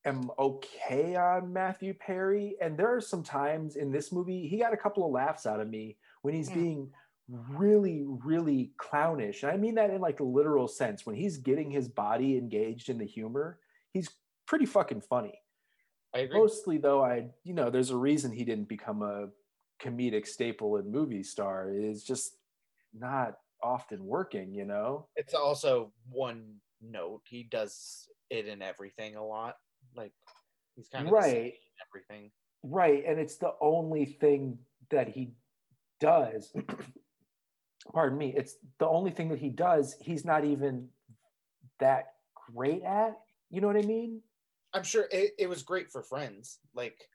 [0.06, 2.56] am okay on Matthew Perry.
[2.60, 5.60] And there are some times in this movie, he got a couple of laughs out
[5.60, 6.54] of me when he's Mm.
[6.54, 6.92] being
[7.28, 9.42] really, really clownish.
[9.42, 11.04] And I mean that in like the literal sense.
[11.04, 13.58] When he's getting his body engaged in the humor,
[13.92, 14.10] he's
[14.46, 15.40] pretty fucking funny.
[16.14, 16.38] I agree.
[16.38, 19.28] Mostly though, I you know, there's a reason he didn't become a
[19.82, 21.70] comedic staple and movie star.
[21.70, 22.36] It's just
[22.94, 25.08] not often working, you know?
[25.16, 27.22] It's also one note.
[27.24, 29.56] He does it in everything a lot.
[29.94, 30.12] Like
[30.76, 31.36] he's kind of Right.
[31.36, 31.52] in
[31.88, 32.30] everything.
[32.62, 33.04] Right.
[33.06, 34.58] And it's the only thing
[34.90, 35.32] that he
[36.00, 36.52] does.
[37.92, 38.34] Pardon me.
[38.36, 39.96] It's the only thing that he does.
[40.00, 40.88] He's not even
[41.80, 42.14] that
[42.52, 43.18] great at.
[43.50, 44.20] You know what I mean?
[44.72, 46.58] I'm sure it, it was great for Friends.
[46.74, 47.08] Like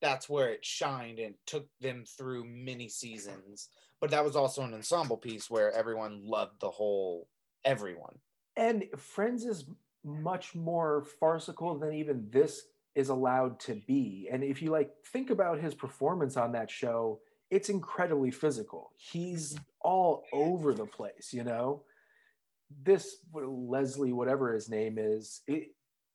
[0.00, 3.68] that's where it shined and took them through many seasons.
[4.00, 7.28] But that was also an ensemble piece where everyone loved the whole
[7.64, 8.18] everyone.
[8.56, 9.64] And Friends is
[10.04, 12.62] much more farcical than even this
[12.94, 14.28] is allowed to be.
[14.30, 18.92] And if you like think about his performance on that show, it's incredibly physical.
[18.96, 21.82] He's all over the place, you know.
[22.82, 25.68] This Leslie, whatever his name is, it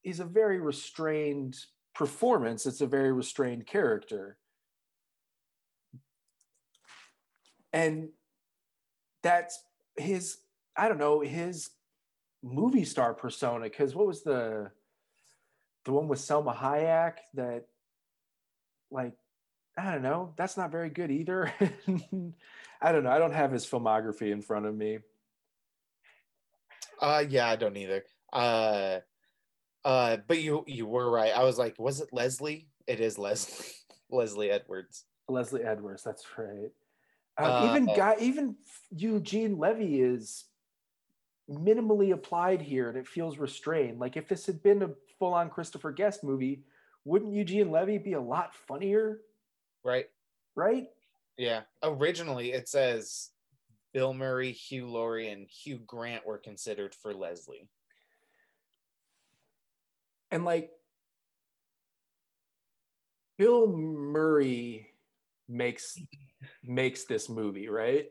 [0.04, 1.56] is a very restrained
[1.94, 2.66] performance.
[2.66, 4.36] It's a very restrained character.
[7.72, 8.10] And
[9.22, 9.58] that's
[9.96, 10.38] his,
[10.76, 11.70] I don't know, his
[12.42, 13.64] movie star persona.
[13.64, 14.70] Because what was the
[15.84, 17.66] the one with Salma Hayek that
[18.90, 19.14] like
[19.76, 21.52] I don't know, that's not very good either.
[22.80, 23.10] I don't know.
[23.10, 24.98] I don't have his filmography in front of me.
[27.00, 28.04] Uh yeah, I don't either.
[28.32, 29.00] Uh
[29.84, 31.32] uh but you you were right.
[31.34, 32.68] I was like, was it Leslie?
[32.86, 33.66] It is Leslie.
[34.10, 35.04] Leslie Edwards.
[35.28, 36.70] Leslie Edwards, that's right.
[37.36, 38.56] Um, even Uh, guy, even
[38.90, 40.44] Eugene Levy is
[41.50, 43.98] minimally applied here, and it feels restrained.
[43.98, 46.62] Like if this had been a full-on Christopher Guest movie,
[47.04, 49.20] wouldn't Eugene Levy be a lot funnier?
[49.84, 50.06] Right?
[50.56, 50.88] Right?
[51.36, 51.62] Yeah.
[51.82, 53.30] Originally it says
[53.92, 57.68] Bill Murray, Hugh Laurie, and Hugh Grant were considered for Leslie.
[60.34, 60.70] and like
[63.38, 64.90] Bill Murray
[65.48, 65.96] makes
[66.64, 68.06] makes this movie, right?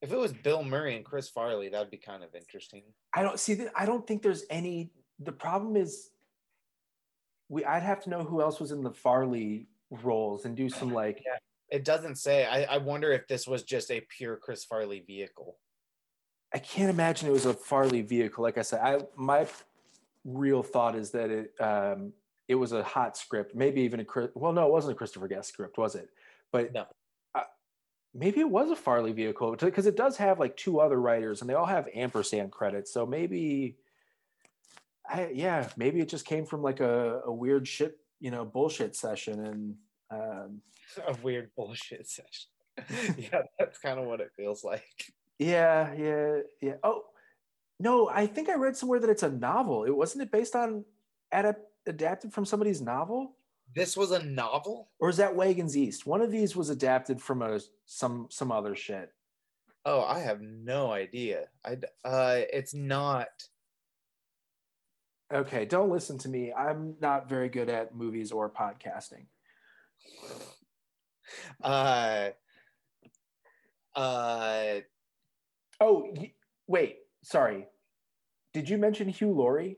[0.00, 2.84] If it was Bill Murray and Chris Farley, that'd be kind of interesting.
[3.12, 3.72] I don't see that.
[3.76, 4.92] I don't think there's any.
[5.18, 6.10] The problem is,
[7.48, 7.64] we.
[7.64, 11.22] I'd have to know who else was in the Farley roles and do some like.
[11.70, 12.46] It doesn't say.
[12.46, 15.56] I, I wonder if this was just a pure Chris Farley vehicle.
[16.54, 18.42] I can't imagine it was a Farley vehicle.
[18.42, 19.46] Like I said, I my
[20.24, 22.12] real thought is that it um,
[22.48, 25.28] it was a hot script, maybe even a Chris- well, no, it wasn't a Christopher
[25.28, 26.08] Guest script, was it?
[26.50, 26.86] But No.
[28.14, 31.50] maybe it was a Farley vehicle because it does have like two other writers and
[31.50, 32.90] they all have ampersand credits.
[32.90, 33.76] So maybe,
[35.08, 38.94] I, yeah, maybe it just came from like a, a weird shit, you know, bullshit
[38.96, 39.74] session and.
[40.10, 40.62] Um,
[41.06, 42.48] A weird bullshit session.
[43.18, 45.12] yeah, that's kind of what it feels like.
[45.38, 46.74] Yeah, yeah, yeah.
[46.82, 47.02] Oh,
[47.78, 49.84] no, I think I read somewhere that it's a novel.
[49.84, 50.84] It wasn't it based on
[51.32, 53.36] adap- adapted from somebody's novel,
[53.74, 54.88] This was a novel?
[54.98, 56.06] or is that Wagons East?
[56.06, 59.12] One of these was adapted from a some some other shit.
[59.84, 61.48] Oh, I have no idea.
[61.64, 63.28] I uh it's not
[65.32, 66.52] Okay, don't listen to me.
[66.52, 69.26] I'm not very good at movies or podcasting.
[71.62, 72.30] uh
[73.94, 74.74] uh
[75.80, 76.32] Oh, y-
[76.66, 77.66] wait, sorry.
[78.54, 79.76] Did you mention Hugh Laurie?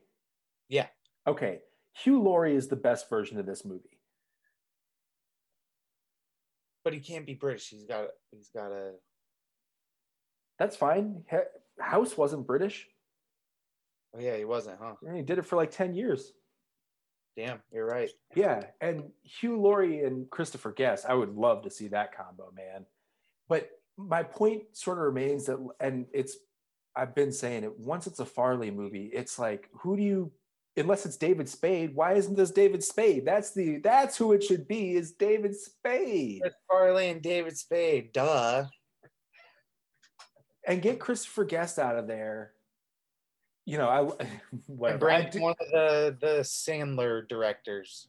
[0.69, 0.87] Yeah.
[1.27, 1.61] Okay,
[1.95, 3.97] Hugh Laurie is the best version of this movie.
[6.83, 7.69] but he can't be British.
[7.69, 8.93] He's got he's got a
[10.59, 11.25] That's fine.
[11.79, 12.87] House wasn't British.
[14.15, 14.95] Oh yeah, he wasn't, huh?
[15.07, 16.33] And He did it for like 10 years.
[17.37, 18.11] Damn, you're right.
[18.35, 22.87] Yeah, and Hugh Laurie and Christopher Guest, I would love to see that combo, man.
[23.49, 26.37] But my point sort of remains that, and it's,
[26.97, 27.79] I've been saying it.
[27.79, 30.33] Once it's a Farley movie, it's like, who do you,
[30.77, 31.95] unless it's David Spade?
[31.95, 33.25] Why isn't this David Spade?
[33.25, 34.95] That's the, that's who it should be.
[34.95, 36.41] Is David Spade?
[36.43, 38.65] Chris Farley and David Spade, duh.
[40.67, 42.53] And get Christopher Guest out of there.
[43.67, 45.11] You know, I, And whatever.
[45.11, 48.09] I one of the the Sandler directors.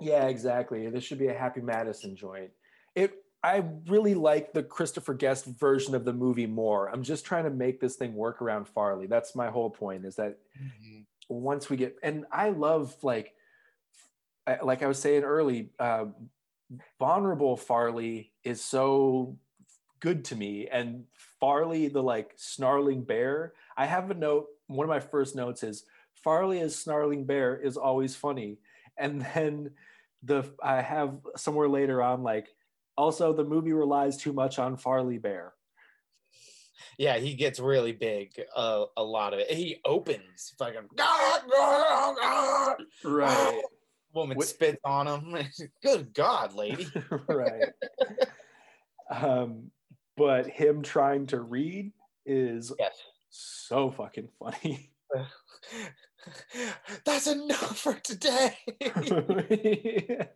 [0.00, 0.88] Yeah, exactly.
[0.90, 2.50] This should be a Happy Madison joint.
[2.94, 3.12] It
[3.42, 6.88] I really like the Christopher Guest version of the movie more.
[6.88, 9.06] I'm just trying to make this thing work around Farley.
[9.06, 10.04] That's my whole point.
[10.04, 11.06] Is that Mhm.
[11.28, 13.34] once we get and I love like
[14.62, 16.06] like I was saying early, uh,
[16.98, 19.36] vulnerable Farley is so
[20.00, 21.04] good to me, and
[21.40, 23.52] Farley the like snarling bear.
[23.76, 24.48] I have a note.
[24.66, 25.84] One of my first notes is
[26.14, 28.58] Farley as snarling bear is always funny,
[28.96, 29.70] and then
[30.22, 32.48] the I have somewhere later on like
[32.96, 35.54] also the movie relies too much on Farley bear.
[36.98, 38.42] Yeah, he gets really big.
[38.54, 39.50] Uh, a lot of it.
[39.50, 40.88] He opens fucking.
[43.04, 43.62] Right.
[44.12, 45.36] Woman spits on him.
[45.82, 46.88] Good God, lady.
[47.28, 47.68] right.
[49.10, 49.70] um,
[50.18, 51.92] but him trying to read
[52.26, 53.00] is Yes.
[53.30, 54.90] so fucking funny.
[57.04, 58.54] That's enough for today.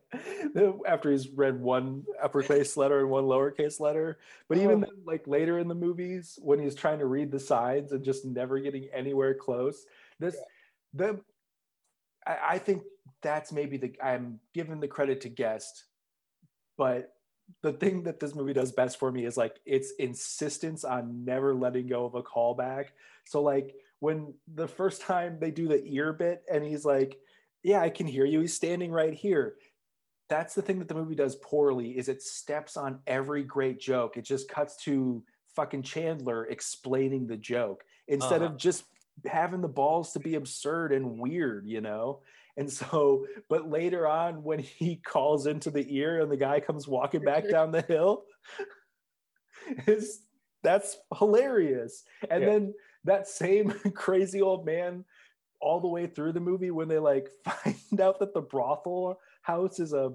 [0.86, 4.18] After he's read one uppercase letter and one lowercase letter,
[4.48, 4.86] but even Oh.
[4.86, 8.24] then, like later in the movies when he's trying to read the signs and just
[8.24, 9.84] never getting anywhere close,
[10.18, 10.36] this
[10.94, 11.20] the
[12.26, 12.84] I, I think
[13.20, 15.84] that's maybe the I'm giving the credit to Guest,
[16.78, 17.12] but
[17.62, 21.54] the thing that this movie does best for me is like its insistence on never
[21.54, 22.86] letting go of a callback.
[23.24, 27.18] So like when the first time they do the ear bit and he's like,
[27.62, 28.40] "Yeah, I can hear you.
[28.40, 29.56] He's standing right here."
[30.28, 34.16] That's the thing that the movie does poorly is it steps on every great joke.
[34.16, 35.22] It just cuts to
[35.54, 38.52] fucking Chandler explaining the joke instead Uh-huh.
[38.52, 38.84] of just
[39.26, 42.22] having the balls to be absurd and weird, you know?
[42.56, 46.86] And so, but later on, when he calls into the ear and the guy comes
[46.86, 48.24] walking back down the hill,
[49.86, 50.22] is
[50.62, 52.04] that's hilarious.
[52.30, 52.50] And Yeah.
[52.50, 52.74] then
[53.04, 55.04] that same crazy old man,
[55.60, 59.80] all the way through the movie, when they like find out that the brothel house
[59.80, 60.12] is a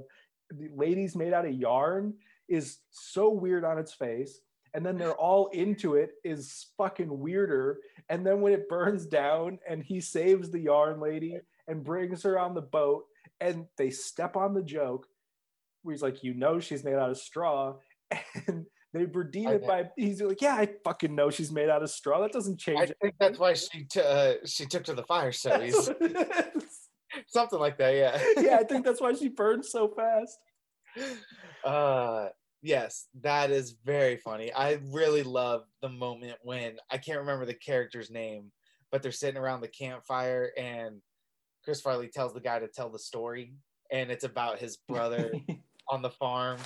[0.49, 2.13] the ladies made out of yarn,
[2.47, 4.39] is so weird on its face.
[4.73, 7.79] And then they're all into it is fucking weirder.
[8.09, 12.39] And then when it burns down and he saves the yarn lady and brings her
[12.39, 13.05] on the boat
[13.39, 15.07] and they step on the joke
[15.84, 17.76] where he's like, you know, she's made out of straw.
[18.47, 21.89] And they redeem it by, he's like, yeah, I fucking know she's made out of
[21.89, 22.22] straw.
[22.22, 22.97] That doesn't change I it.
[23.01, 25.91] think that's why she t- uh, she took to the fire so That's easy.
[25.91, 26.80] what it is.
[27.28, 28.41] Something like that, yeah.
[28.41, 30.38] yeah, I think that's why she burns so fast.
[31.63, 32.30] uh
[32.63, 37.53] yes that is very funny i really love the moment when i can't remember the
[37.53, 38.51] character's name
[38.91, 41.01] but they're sitting around the campfire and
[41.68, 43.51] chris farley tells the guy to tell the story
[43.91, 45.34] and it's about his brother
[45.89, 46.57] on the farm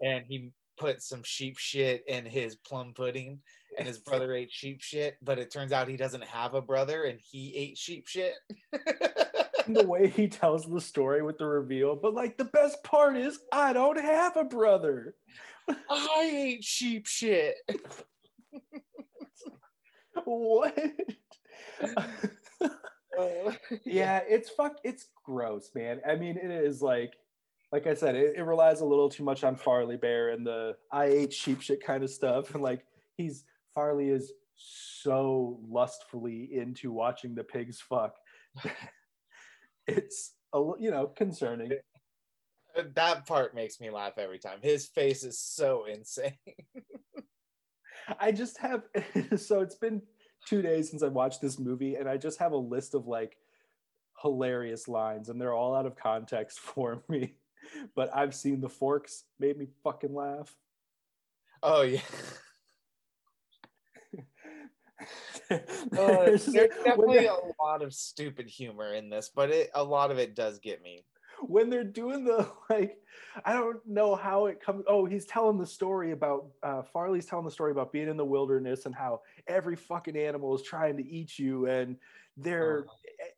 [0.00, 3.40] and he put some sheep shit in his plum pudding
[3.76, 7.02] and his brother ate sheep shit but it turns out he doesn't have a brother
[7.02, 8.34] and he ate sheep shit
[9.66, 11.96] the way he tells the story with the reveal.
[11.96, 15.14] But like the best part is, I don't have a brother.
[15.88, 17.56] i ate sheep shit
[20.24, 20.78] What?
[23.18, 23.52] Uh,
[23.84, 24.78] yeah, it's fuck.
[24.84, 26.00] It's gross, man.
[26.06, 27.14] I mean, it is like,
[27.72, 30.76] like I said, it, it relies a little too much on Farley Bear and the
[30.90, 32.84] I ate sheep shit kind of stuff, and like
[33.16, 33.44] he's
[33.74, 38.16] Farley is so lustfully into watching the pigs fuck.
[39.86, 41.72] it's a you know concerning.
[42.94, 44.58] that part makes me laugh every time.
[44.62, 46.32] His face is so insane.
[48.20, 48.82] I just have
[49.36, 50.02] so it's been
[50.46, 53.36] two days since I watched this movie, and I just have a list of like
[54.22, 57.34] hilarious lines, and they're all out of context for me.
[57.96, 60.54] But I've seen the forks made me fucking laugh.
[61.62, 62.00] Oh yeah.
[65.50, 65.56] Uh,
[65.90, 70.34] There's- definitely a lot of stupid humor in this, but it a lot of it
[70.34, 71.04] does get me.
[71.48, 72.98] When they're doing the like,
[73.44, 74.84] I don't know how it comes.
[74.88, 78.24] Oh, he's telling the story about uh, Farley's telling the story about being in the
[78.24, 81.96] wilderness and how every fucking animal is trying to eat you, and
[82.36, 82.86] they're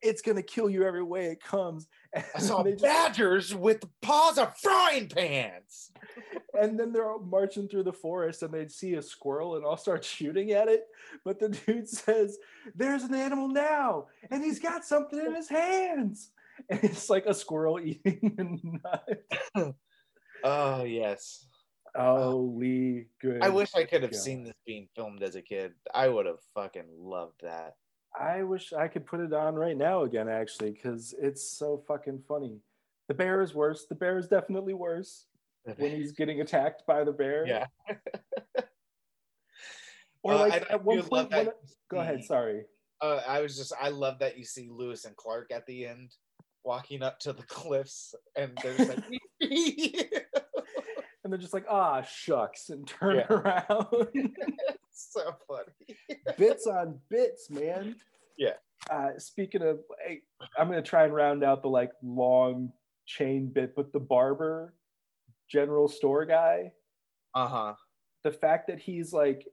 [0.02, 1.88] it's gonna kill you every way it comes.
[2.14, 5.90] I saw just- badgers with paws of frying pans.
[6.58, 9.76] and then they're all marching through the forest and they'd see a squirrel and all
[9.76, 10.86] start shooting at it.
[11.24, 12.38] But the dude says,
[12.74, 16.30] There's an animal now, and he's got something in his hands.
[16.70, 19.74] And it's like a squirrel eating a nut.
[20.44, 21.46] Oh yes.
[21.96, 23.42] Holy good.
[23.42, 24.20] I wish I could have God.
[24.20, 25.72] seen this being filmed as a kid.
[25.94, 27.74] I would have fucking loved that.
[28.18, 32.22] I wish I could put it on right now again, actually, because it's so fucking
[32.28, 32.60] funny.
[33.08, 33.86] The bear is worse.
[33.88, 35.26] The bear is definitely worse
[35.78, 37.46] when he's getting attacked by the bear.
[37.46, 37.66] Yeah.
[40.22, 41.54] Or Uh, like I at one point, that
[41.90, 42.24] go ahead.
[42.24, 42.64] Sorry.
[43.00, 46.14] Uh, I was just I love that you see Lewis and Clark at the end
[46.66, 49.04] walking up to the cliffs and they're just like
[51.22, 53.26] and they're just like, ah, shucks, and turn Yeah.
[53.32, 53.86] around.
[54.92, 55.96] so funny.
[56.36, 57.96] bits on bits, man.
[58.36, 58.54] Yeah.
[58.90, 60.22] Uh, speaking of, hey,
[60.58, 62.72] I'm gonna try and round out the like long
[63.06, 64.74] chain bit, but the barber,
[65.48, 66.72] general store guy,
[67.34, 67.74] Uh huh.
[68.24, 69.46] the fact that he's like,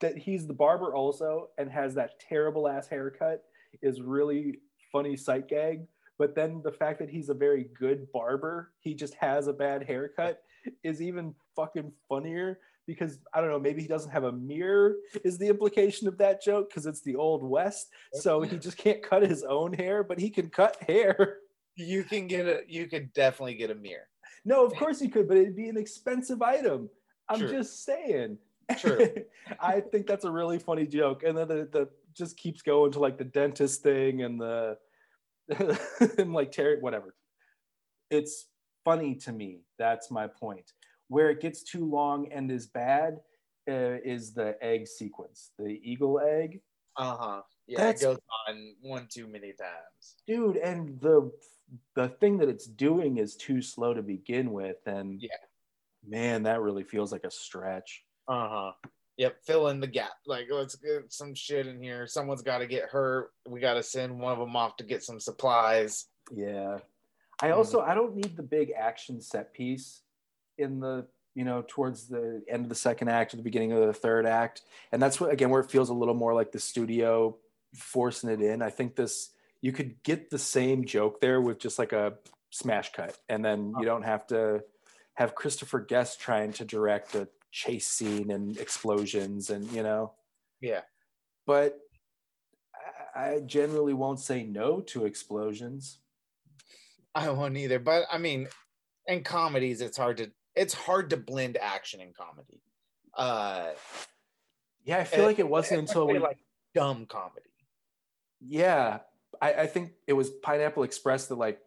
[0.00, 3.44] that he's the barber also and has that terrible ass haircut
[3.82, 4.60] is really
[4.92, 5.86] funny sight gag.
[6.18, 9.84] But then the fact that he's a very good barber, he just has a bad
[9.84, 10.42] haircut,
[10.82, 12.58] is even fucking funnier
[12.88, 16.42] because I don't know, maybe he doesn't have a mirror, is the implication of that
[16.42, 17.90] joke because it's the old west.
[18.14, 21.36] So he just can't cut his own hair, but he can cut hair.
[21.76, 22.62] You can get a.
[22.66, 24.08] You could definitely get a mirror.
[24.44, 26.88] No, of course you could, but it'd be an expensive item.
[27.28, 27.50] I'm True.
[27.50, 28.38] just saying.
[28.78, 29.06] True.
[29.60, 31.22] I think that's a really funny joke.
[31.22, 31.88] And then the, the
[32.18, 34.76] just keeps going to like the dentist thing and the
[36.18, 37.14] and like Terry, whatever.
[38.10, 38.46] It's
[38.84, 39.60] funny to me.
[39.78, 40.72] That's my point.
[41.08, 43.18] Where it gets too long and is bad
[43.70, 46.60] uh, is the egg sequence, the eagle egg.
[46.96, 47.42] Uh huh.
[47.66, 50.16] Yeah, That's- it goes on one too many times.
[50.26, 51.30] dude and the
[51.94, 55.28] the thing that it's doing is too slow to begin with and Yeah.
[56.06, 58.72] man that really feels like a stretch Uh huh.
[59.18, 60.12] Yep, fill in the gap.
[60.26, 62.06] Like, let's get some shit in here.
[62.06, 63.30] Someone's got to get hurt.
[63.46, 66.06] We got to send one of them off to get some supplies.
[66.34, 66.78] yeah
[67.40, 67.56] i Mhm.
[67.56, 70.02] also i don't need the big action set piece
[70.58, 73.80] in the you know towards the end of the second act or the beginning of
[73.86, 74.60] the third act
[74.92, 77.34] and that's what again where it feels a little more like the studio
[77.74, 79.30] forcing it in i think this
[79.62, 82.18] you could get the same joke there with just like a
[82.50, 84.62] smash cut and then you don't have to
[85.14, 87.26] have christopher guest trying to direct a
[87.58, 90.12] chase scene and explosions and you know
[90.60, 90.82] Yeah.
[91.46, 91.78] but
[93.16, 95.98] I- i generally won't say no to explosions
[97.14, 97.80] I won't either.
[97.80, 98.46] But I mean,
[99.08, 102.60] in comedies, it's hard to it's hard to blend action and comedy.
[103.14, 103.70] Uh,
[104.84, 106.38] yeah i feel like it wasn't until we like
[106.74, 107.50] dumb comedy.
[108.40, 109.00] yeah
[109.42, 111.58] I, I think it was pineapple express that like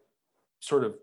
[0.62, 0.96] sort of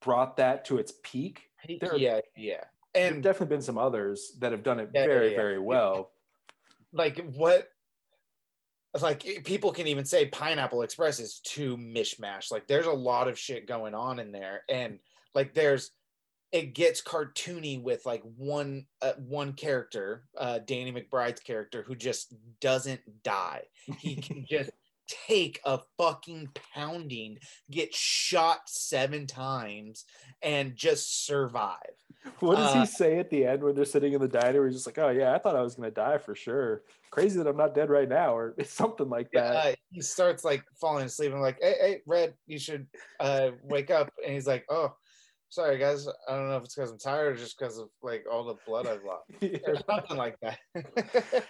[0.00, 1.36] brought that to its peak
[1.80, 2.64] There- yeah, yeah.
[2.94, 5.36] And definitely been some others that have done it Yeah, yeah, very yeah.
[5.36, 6.10] very well.
[6.92, 7.68] Like what
[9.00, 12.50] like people can even say pineapple express is too mishmash.
[12.50, 14.64] Like there's a lot of shit going on in there.
[14.68, 14.98] And
[15.34, 15.92] like there's
[16.50, 22.34] it gets cartoony with like one uh, one character uh danny mcbride's character who just
[22.60, 23.62] doesn't die.
[23.98, 24.70] He can just
[25.26, 27.38] take a fucking pounding
[27.70, 30.04] get shot seven times
[30.42, 31.76] and just survive.
[32.40, 34.64] What does Uh, he say at the end when they're sitting in the diner?
[34.66, 36.82] He's just like oh yeah i thought i was gonna die for sure.
[37.10, 39.56] Crazy that i'm not dead right now or something like that.
[39.56, 41.28] uh, he starts like falling asleep.
[41.28, 42.86] And I'm like, hey, hey, Red, you should
[43.20, 44.10] uh, wake up.
[44.24, 44.94] And he's like, oh,
[45.50, 48.24] sorry guys, I don't know if it's because I'm tired or just because of like
[48.30, 49.30] all the blood I've lost.
[49.66, 50.58] Or something like that.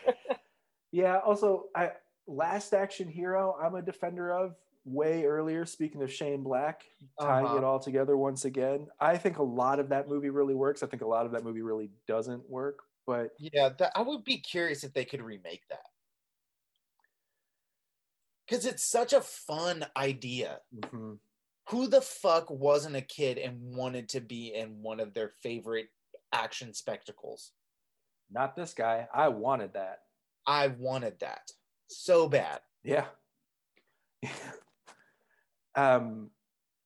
[0.95, 1.21] Yeah.
[1.25, 1.93] Also, I
[2.27, 3.57] last action hero.
[3.63, 5.65] I'm a defender of way earlier.
[5.65, 6.83] Speaking of Shane Black,
[7.21, 7.59] tying Uh-huh.
[7.59, 8.89] it all together once again.
[9.01, 10.83] I think a lot of that movie really works.
[10.83, 12.81] I think a lot of that movie really doesn't work.
[13.07, 15.87] But yeah, that, I would be curious if they could remake that
[18.47, 20.61] because it's such a fun idea.
[20.75, 21.19] mhm.
[21.69, 25.89] Who the fuck wasn't a kid and wanted to be in one of their favorite
[26.33, 27.53] action spectacles?
[28.31, 29.07] not this guy.
[29.13, 30.05] I wanted that.
[30.47, 31.53] I wanted that
[31.97, 32.61] so bad.
[32.83, 33.07] Yeah.
[35.75, 36.31] um,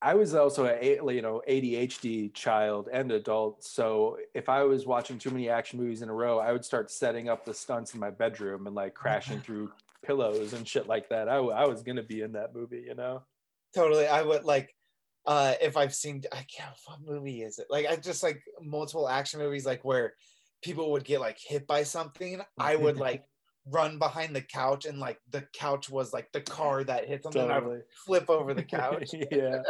[0.03, 5.19] I was also a you know ADHD child and adult, so if I was watching
[5.19, 8.01] too many action movies in a row, I would start setting up the stunts in
[8.01, 9.73] my bedroom and like crashing through
[10.05, 11.29] pillows and shit like that.
[11.29, 13.23] I, I was gonna be in that movie, you know.
[13.75, 14.75] totally i would like
[15.27, 19.09] uh if i've seen i can't what movie is it like i just like multiple
[19.09, 20.15] action movies like where
[20.63, 23.25] people would get like hit by something i would like
[23.71, 27.43] run behind the couch and like the couch was like the car that hit something
[27.43, 29.63] and i would flip over the couch yeah.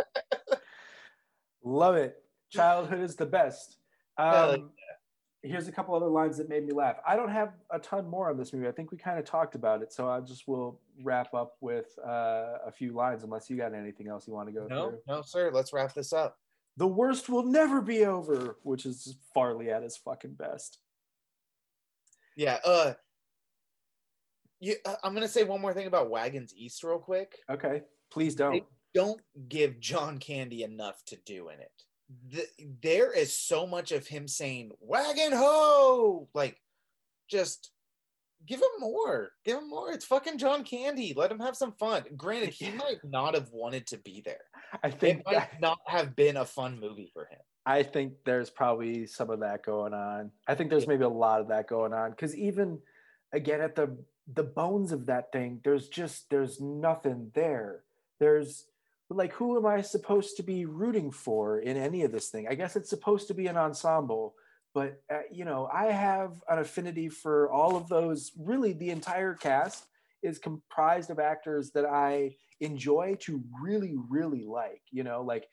[1.64, 2.16] Love it.
[2.50, 3.78] Childhood is the best.
[4.18, 4.62] Yeah, Um, like
[5.42, 6.96] here's a couple other lines that made me laugh.
[7.06, 8.68] I don't have a ton more on this movie.
[8.68, 11.86] I think we kind of talked about it, so I just will wrap up with
[12.04, 14.98] uh, a few lines, unless you got anything else you want to go no through.
[15.08, 16.38] no sir let's wrap this up
[16.76, 20.78] The worst will never be over, which is Farley at his fucking best.
[22.36, 22.92] yeah uh
[24.60, 28.34] you, uh, i'm gonna say one more thing about wagons east real quick Okay, please
[28.34, 28.64] don't.
[28.94, 31.70] don't give John Candy enough to do in it.
[32.30, 32.46] The,
[32.82, 36.56] there is so much of him saying "wagon ho," like
[37.28, 37.72] just
[38.46, 39.32] give him more.
[39.44, 39.90] Give him more.
[39.92, 41.12] It's fucking John Candy.
[41.14, 42.04] Let him have some fun.
[42.16, 44.44] Granted, he might not have wanted to be there.
[44.82, 47.40] I It think might not have been a fun movie for him.
[47.66, 50.30] I think there's probably some of that going on.
[50.46, 52.78] I think there's maybe a lot of that going on because even
[53.32, 53.98] again at the
[54.32, 57.82] the bones of that thing, there's just there's nothing there.
[58.18, 58.64] There's
[59.08, 62.46] like who am I supposed to be rooting for in any of this thing?
[62.48, 64.34] I guess it's supposed to be an ensemble,
[64.74, 68.32] but uh, you know I have an affinity for all of those.
[68.38, 69.86] Really, the entire cast
[70.22, 74.82] is comprised of actors that I enjoy to really, really like.
[74.90, 75.46] You know, like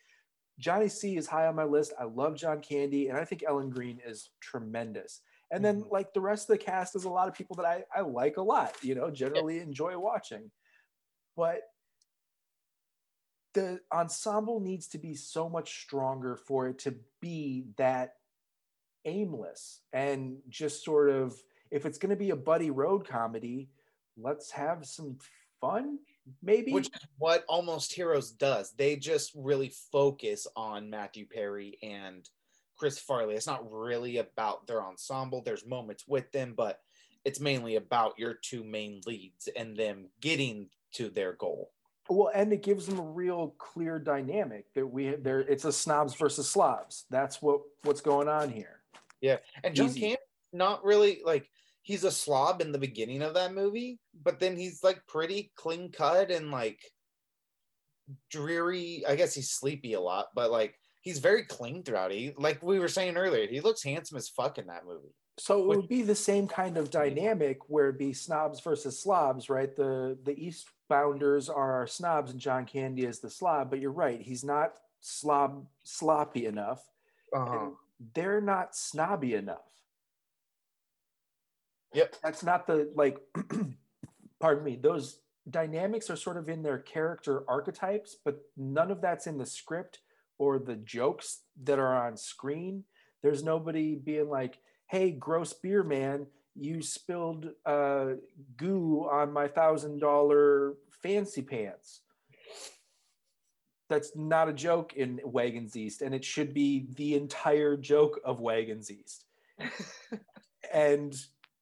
[0.60, 1.94] Johnny C is high on my list.
[2.00, 5.22] I love John Candy, and I think Ellen Greene is tremendous.
[5.54, 5.94] And then, mm-hmm.
[5.94, 8.38] like the rest of the cast, is a lot of people that I, I like
[8.38, 8.74] a lot.
[8.82, 9.64] You know, generally yeah.
[9.64, 10.50] enjoy watching.
[11.38, 11.62] But
[13.54, 18.16] the ensemble needs to be so much stronger for it to be that
[19.06, 21.36] aimless and just sort of
[21.72, 23.70] if it's going to be a buddy road comedy
[24.18, 25.18] let's have some
[25.60, 26.00] fun
[26.42, 32.30] maybe which is what almost heroes does they just really focus on matthew perry and
[32.84, 33.36] chris farley.
[33.36, 35.42] It's not really about their ensemble.
[35.42, 36.82] There's moments with them but
[37.24, 41.72] it's mainly about your two main leads and them getting to their goal.
[42.10, 46.14] Well and it gives them a real clear dynamic that we there it's a snobs
[46.16, 47.06] versus slobs.
[47.10, 48.82] That's what what's going on here.
[49.22, 49.38] Yeah.
[49.64, 50.20] And john Camp
[50.52, 51.50] not really like
[51.84, 55.90] he's a slob in the beginning of that movie, but then he's like pretty clean
[55.90, 56.82] cut and like
[58.30, 59.06] dreary.
[59.08, 62.12] I guess he's sleepy a lot, but like he's very clean throughout.
[62.12, 65.14] He like we were saying earlier, he looks handsome as fuck in that movie.
[65.38, 69.50] So it would be the same kind of dynamic where it'd be snobs versus slobs,
[69.50, 69.76] right?
[69.76, 74.22] The the Eastbounders are our snobs and John Candy is the slob, but you're right,
[74.22, 76.82] he's not slob sloppy enough.
[77.36, 77.70] Uh-huh.
[78.16, 79.70] They're not snobby enough.
[81.94, 82.16] Yep.
[82.24, 83.20] That's not the like
[84.40, 89.28] pardon me, those dynamics are sort of in their character archetypes, but none of that's
[89.28, 90.00] in the script
[90.38, 92.84] or the jokes that are on screen.
[93.22, 98.14] There's nobody being like, "Hey, gross beer man, you spilled uh,
[98.58, 102.02] goo on my thousand dollar fancy pants."
[103.90, 108.40] That's not a joke in Wagons East, and it should be the entire joke of
[108.40, 109.26] Wagons East.
[110.74, 111.16] and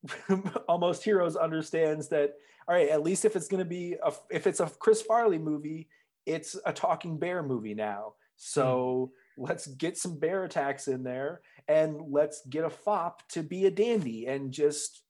[0.68, 2.36] almost heroes understands that
[2.68, 5.38] all right at least if it's going to be a, if it's a chris farley
[5.38, 5.88] movie
[6.26, 8.14] it's a talking bear movie now
[8.44, 9.48] so mm.
[9.48, 13.72] let's get some bear attacks in there and let's get a fop to be a
[13.72, 15.04] dandy and just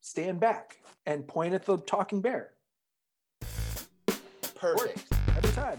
[0.00, 2.50] stand back and point at the talking bear.
[4.54, 5.04] Perfect.
[5.36, 5.78] Every time